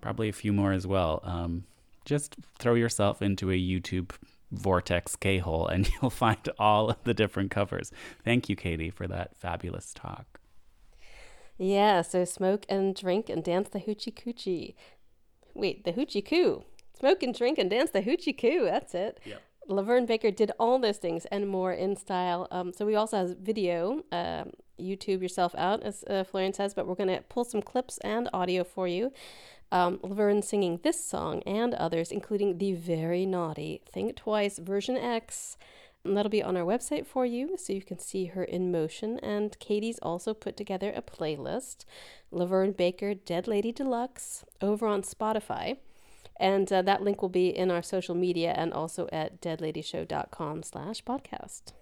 Probably 0.00 0.28
a 0.28 0.32
few 0.32 0.52
more 0.52 0.72
as 0.72 0.88
well. 0.88 1.20
Um, 1.22 1.64
just 2.04 2.34
throw 2.58 2.74
yourself 2.74 3.22
into 3.22 3.52
a 3.52 3.54
YouTube 3.54 4.10
vortex 4.50 5.14
K 5.14 5.38
hole 5.38 5.68
and 5.68 5.88
you'll 6.02 6.10
find 6.10 6.48
all 6.58 6.90
of 6.90 6.96
the 7.04 7.14
different 7.14 7.52
covers. 7.52 7.92
Thank 8.24 8.48
you, 8.48 8.56
Katy, 8.56 8.90
for 8.90 9.06
that 9.06 9.36
fabulous 9.36 9.94
talk. 9.94 10.40
Yeah, 11.58 12.02
so 12.02 12.24
smoke 12.24 12.66
and 12.68 12.92
drink 12.92 13.28
and 13.28 13.44
dance 13.44 13.68
the 13.68 13.78
hoochie 13.78 14.12
coochie. 14.12 14.74
Wait, 15.54 15.84
the 15.84 15.92
hoochie 15.92 16.26
coo. 16.26 16.64
Smoke 16.98 17.22
and 17.22 17.32
drink 17.32 17.56
and 17.56 17.70
dance 17.70 17.90
the 17.92 18.02
hoochie 18.02 18.36
coo. 18.36 18.64
That's 18.64 18.96
it. 18.96 19.20
Yep. 19.24 19.42
LaVern 19.68 20.06
Baker 20.06 20.30
did 20.30 20.50
all 20.58 20.78
those 20.78 20.98
things 20.98 21.24
and 21.26 21.48
more 21.48 21.72
in 21.72 21.96
style. 21.96 22.48
Um, 22.50 22.72
so 22.72 22.84
we 22.84 22.94
also 22.94 23.16
have 23.18 23.38
video. 23.38 24.02
Um, 24.10 24.52
YouTube 24.82 25.22
yourself 25.22 25.54
out, 25.56 25.82
as 25.82 26.04
uh, 26.08 26.24
Florian 26.24 26.52
says, 26.52 26.74
but 26.74 26.86
we're 26.86 26.94
going 26.94 27.08
to 27.08 27.22
pull 27.28 27.44
some 27.44 27.62
clips 27.62 27.98
and 27.98 28.28
audio 28.32 28.64
for 28.64 28.88
you. 28.88 29.12
Um, 29.70 29.98
LaVern 29.98 30.44
singing 30.44 30.80
this 30.82 31.02
song 31.02 31.42
and 31.46 31.74
others, 31.74 32.10
including 32.10 32.58
the 32.58 32.74
very 32.74 33.24
naughty 33.24 33.80
Think 33.90 34.16
Twice 34.16 34.58
version 34.58 34.96
X. 34.96 35.56
And 36.04 36.16
that'll 36.16 36.30
be 36.30 36.42
on 36.42 36.56
our 36.56 36.64
website 36.64 37.06
for 37.06 37.24
you 37.24 37.56
so 37.56 37.72
you 37.72 37.82
can 37.82 37.98
see 37.98 38.26
her 38.26 38.42
in 38.42 38.72
motion. 38.72 39.20
And 39.20 39.56
Katy's 39.60 40.00
also 40.00 40.34
put 40.34 40.56
together 40.56 40.92
a 40.94 41.00
playlist 41.00 41.84
LaVern 42.32 42.76
Baker 42.76 43.14
Dead 43.14 43.46
Lady 43.46 43.70
Deluxe 43.70 44.44
over 44.60 44.86
on 44.86 45.02
Spotify. 45.02 45.76
And 46.38 46.72
uh, 46.72 46.82
that 46.82 47.02
link 47.02 47.22
will 47.22 47.28
be 47.28 47.48
in 47.48 47.70
our 47.70 47.82
social 47.82 48.14
media 48.14 48.52
and 48.56 48.72
also 48.72 49.08
at 49.12 49.40
deadladyshow.com 49.40 50.62
slash 50.62 51.04
podcast. 51.04 51.72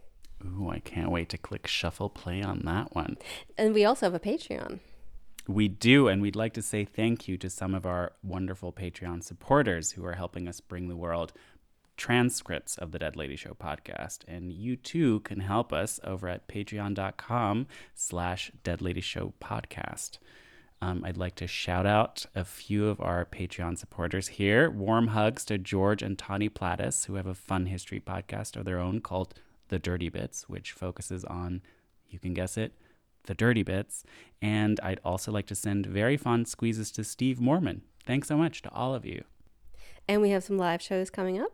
Ooh, 0.45 0.71
I 0.71 0.79
can't 0.79 1.11
wait 1.11 1.29
to 1.31 1.39
click 1.39 1.67
shuffle 1.67 2.09
play 2.09 2.43
on 2.43 2.61
that 2.65 2.95
one. 2.95 3.17
And 3.59 3.75
we 3.75 3.85
also 3.85 4.07
have 4.07 4.15
a 4.15 4.21
Patreon. 4.21 4.81
We 5.47 5.69
do, 5.69 6.07
and 6.09 6.23
we'd 6.23 6.37
like 6.37 6.53
to 6.55 6.63
say 6.63 6.85
thank 6.85 7.27
you 7.27 7.37
to 7.39 7.51
some 7.51 7.75
of 7.75 7.85
our 7.87 8.13
wonderful 8.23 8.73
Patreon 8.73 9.23
supporters 9.25 9.93
who 9.93 10.05
are 10.05 10.15
helping 10.15 10.47
us 10.47 10.61
bring 10.61 10.89
the 10.89 10.97
world 10.97 11.33
transcripts 11.97 12.79
of 12.79 12.93
the 12.93 12.99
Dead 12.99 13.17
Lady 13.17 13.37
Show 13.37 13.55
podcast. 13.55 14.21
And 14.27 14.53
you 14.53 14.77
too 14.77 15.21
can 15.21 15.41
help 15.41 15.73
us 15.73 16.01
over 16.03 16.29
at 16.29 16.49
patreon.com 16.49 17.67
slash 17.95 18.53
Dead 18.65 18.81
Lady 18.81 19.03
Show 19.03 19.35
podcast. 19.41 20.19
Um, 20.83 21.03
I'd 21.05 21.19
like 21.19 21.35
to 21.37 21.47
shout 21.47 21.85
out 21.85 22.25
a 22.35 22.45
few 22.45 22.89
of 22.89 23.01
our 23.01 23.27
Patreon 23.27 23.77
supporters 23.77 24.29
here. 24.29 24.71
Warm 24.71 25.09
hugs 25.09 25.45
to 25.47 25.59
George 25.59 26.03
and 26.03 26.19
Tawny 26.19 26.49
Plattis, 26.49 27.07
who 27.07 27.15
have 27.15 27.27
a 27.27 27.35
fun 27.35 27.67
history 27.67 28.01
podcast 28.01 28.57
of 28.57 28.65
their 28.65 28.79
own 28.79 29.01
called 29.01 29.35
The 29.69 29.79
Dirty 29.79 30.09
Bits, 30.09 30.49
which 30.49 30.73
focuses 30.73 31.25
on, 31.27 31.61
you 32.09 32.19
can 32.19 32.33
guess 32.33 32.57
it, 32.57 32.73
the 33.25 33.35
dirty 33.35 33.63
bits. 33.63 34.05
And 34.41 34.81
I'd 34.83 35.01
also 35.05 35.31
like 35.31 35.47
to 35.49 35.55
send 35.55 35.85
very 35.85 36.17
fond 36.17 36.49
squeezes 36.49 36.91
to 36.93 37.05
Steve 37.05 37.41
Mormon. 37.41 37.83
Thanks 38.07 38.29
so 38.29 38.39
much 38.39 38.63
to 38.63 38.71
all 38.73 38.95
of 38.95 39.05
you. 39.05 39.25
And 40.09 40.23
we 40.23 40.31
have 40.31 40.45
some 40.45 40.57
live 40.57 40.81
shows 40.81 41.11
coming 41.11 41.39
up. 41.39 41.53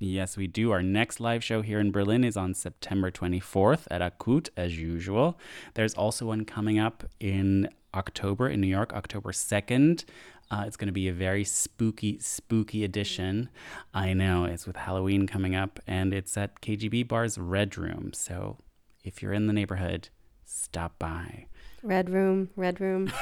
Yes, 0.00 0.36
we 0.36 0.48
do. 0.48 0.72
Our 0.72 0.82
next 0.82 1.20
live 1.20 1.44
show 1.44 1.62
here 1.62 1.78
in 1.78 1.92
Berlin 1.92 2.24
is 2.24 2.36
on 2.36 2.52
September 2.54 3.12
24th 3.12 3.86
at 3.90 4.02
ACUD, 4.02 4.50
as 4.56 4.76
usual. 4.76 5.38
There's 5.74 5.94
also 5.94 6.26
one 6.26 6.44
coming 6.44 6.80
up 6.80 7.04
in 7.20 7.68
October 7.94 8.48
in 8.48 8.60
New 8.60 8.66
York, 8.66 8.92
October 8.92 9.32
2nd. 9.32 10.04
Uh, 10.50 10.64
it's 10.66 10.76
going 10.76 10.88
to 10.88 10.92
be 10.92 11.08
a 11.08 11.12
very 11.12 11.44
spooky, 11.44 12.18
spooky 12.18 12.84
edition. 12.84 13.48
I 13.94 14.12
know, 14.12 14.44
it's 14.44 14.66
with 14.66 14.76
Halloween 14.76 15.26
coming 15.26 15.54
up, 15.54 15.80
and 15.86 16.12
it's 16.12 16.36
at 16.36 16.60
KGB 16.60 17.08
Bar's 17.08 17.38
Red 17.38 17.78
Room. 17.78 18.12
So 18.12 18.58
if 19.02 19.22
you're 19.22 19.32
in 19.32 19.46
the 19.46 19.52
neighborhood, 19.52 20.10
stop 20.44 20.98
by. 20.98 21.46
Red 21.82 22.10
room, 22.10 22.50
red 22.56 22.80
room. 22.80 23.12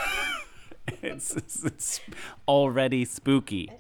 it's, 1.03 1.37
it's, 1.37 1.65
it's 1.65 2.01
already 2.49 3.05
spooky. 3.05 3.71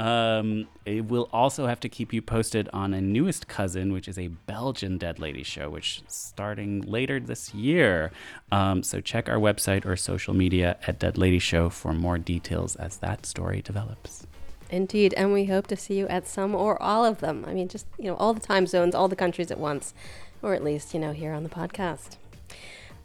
Um, 0.00 0.66
it 0.86 1.04
will 1.08 1.28
also 1.30 1.66
have 1.66 1.78
to 1.80 1.88
keep 1.90 2.14
you 2.14 2.22
posted 2.22 2.70
on 2.72 2.94
a 2.94 3.02
newest 3.02 3.48
cousin, 3.48 3.92
which 3.92 4.08
is 4.08 4.18
a 4.18 4.28
Belgian 4.28 4.96
Dead 4.96 5.18
Lady 5.18 5.42
show, 5.42 5.68
which 5.68 6.02
is 6.08 6.14
starting 6.14 6.80
later 6.80 7.20
this 7.20 7.52
year. 7.52 8.10
Um, 8.50 8.82
so 8.82 9.02
check 9.02 9.28
our 9.28 9.36
website 9.36 9.84
or 9.84 9.96
social 9.96 10.32
media 10.32 10.78
at 10.86 10.98
Dead 10.98 11.18
Lady 11.18 11.38
Show 11.38 11.68
for 11.68 11.92
more 11.92 12.16
details 12.16 12.76
as 12.76 12.96
that 12.96 13.26
story 13.26 13.60
develops. 13.60 14.26
Indeed, 14.70 15.12
and 15.18 15.34
we 15.34 15.44
hope 15.44 15.66
to 15.66 15.76
see 15.76 15.98
you 15.98 16.08
at 16.08 16.26
some 16.26 16.54
or 16.54 16.80
all 16.80 17.04
of 17.04 17.20
them. 17.20 17.44
I 17.46 17.52
mean, 17.52 17.68
just, 17.68 17.86
you 17.98 18.06
know, 18.06 18.16
all 18.16 18.32
the 18.32 18.40
time 18.40 18.66
zones, 18.66 18.94
all 18.94 19.08
the 19.08 19.16
countries 19.16 19.50
at 19.50 19.58
once, 19.58 19.92
or 20.40 20.54
at 20.54 20.64
least, 20.64 20.94
you 20.94 21.00
know, 21.00 21.12
here 21.12 21.34
on 21.34 21.42
the 21.42 21.50
podcast. 21.50 22.16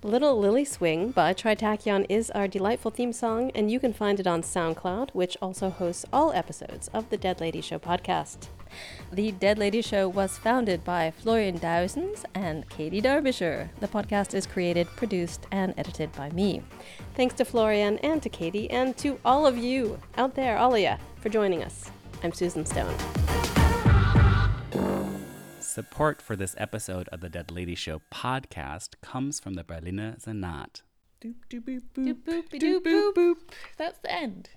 Little 0.05 0.37
Lily 0.37 0.65
Swing 0.65 1.09
by 1.09 1.33
Tritachyon 1.33 2.05
is 2.09 2.29
our 2.29 2.47
delightful 2.47 2.91
theme 2.91 3.11
song, 3.11 3.49
and 3.55 3.71
you 3.71 3.79
can 3.79 3.91
find 3.91 4.19
it 4.19 4.27
on 4.27 4.43
SoundCloud, 4.43 5.09
which 5.13 5.35
also 5.41 5.71
hosts 5.71 6.05
all 6.13 6.31
episodes 6.31 6.89
of 6.89 7.09
the 7.09 7.17
Dead 7.17 7.41
Lady 7.41 7.59
Show 7.59 7.79
podcast. 7.79 8.49
The 9.11 9.31
Dead 9.31 9.57
Lady 9.57 9.81
Show 9.81 10.07
was 10.07 10.37
founded 10.37 10.83
by 10.83 11.09
Florian 11.09 11.57
Duijsens 11.57 12.23
and 12.35 12.69
Katy 12.69 13.01
Derbyshire. 13.01 13.71
The 13.79 13.87
podcast 13.87 14.35
is 14.35 14.45
created, 14.45 14.85
produced, 14.95 15.47
and 15.51 15.73
edited 15.75 16.11
by 16.11 16.29
me. 16.29 16.61
Thanks 17.15 17.33
to 17.37 17.43
Florian 17.43 17.97
and 18.03 18.21
to 18.21 18.29
Katie 18.29 18.69
and 18.69 18.95
to 18.97 19.19
all 19.25 19.47
of 19.47 19.57
you 19.57 19.99
out 20.19 20.35
there, 20.35 20.59
all 20.59 20.75
of 20.75 20.81
you, 20.81 20.93
for 21.19 21.29
joining 21.29 21.63
us. 21.63 21.89
I'm 22.21 22.31
Susan 22.31 22.63
Stone. 22.63 23.24
Support 25.75 26.21
for 26.21 26.37
this 26.37 26.55
episode 26.57 27.09
of 27.09 27.19
the 27.19 27.27
Dead 27.27 27.51
Lady 27.51 27.75
Show 27.75 28.01
podcast 28.09 28.91
comes 29.01 29.41
from 29.41 29.55
the 29.55 29.63
Berliner 29.65 30.15
Senat. 30.17 30.83
Doop 31.19 31.33
doop 31.49 31.63
boop 31.65 31.81
boop. 31.93 32.15
Doop 32.23 32.49
boop 32.49 32.81
doop 32.81 33.13
boop. 33.13 33.35
That's 33.75 33.99
the 33.99 34.09
end. 34.09 34.51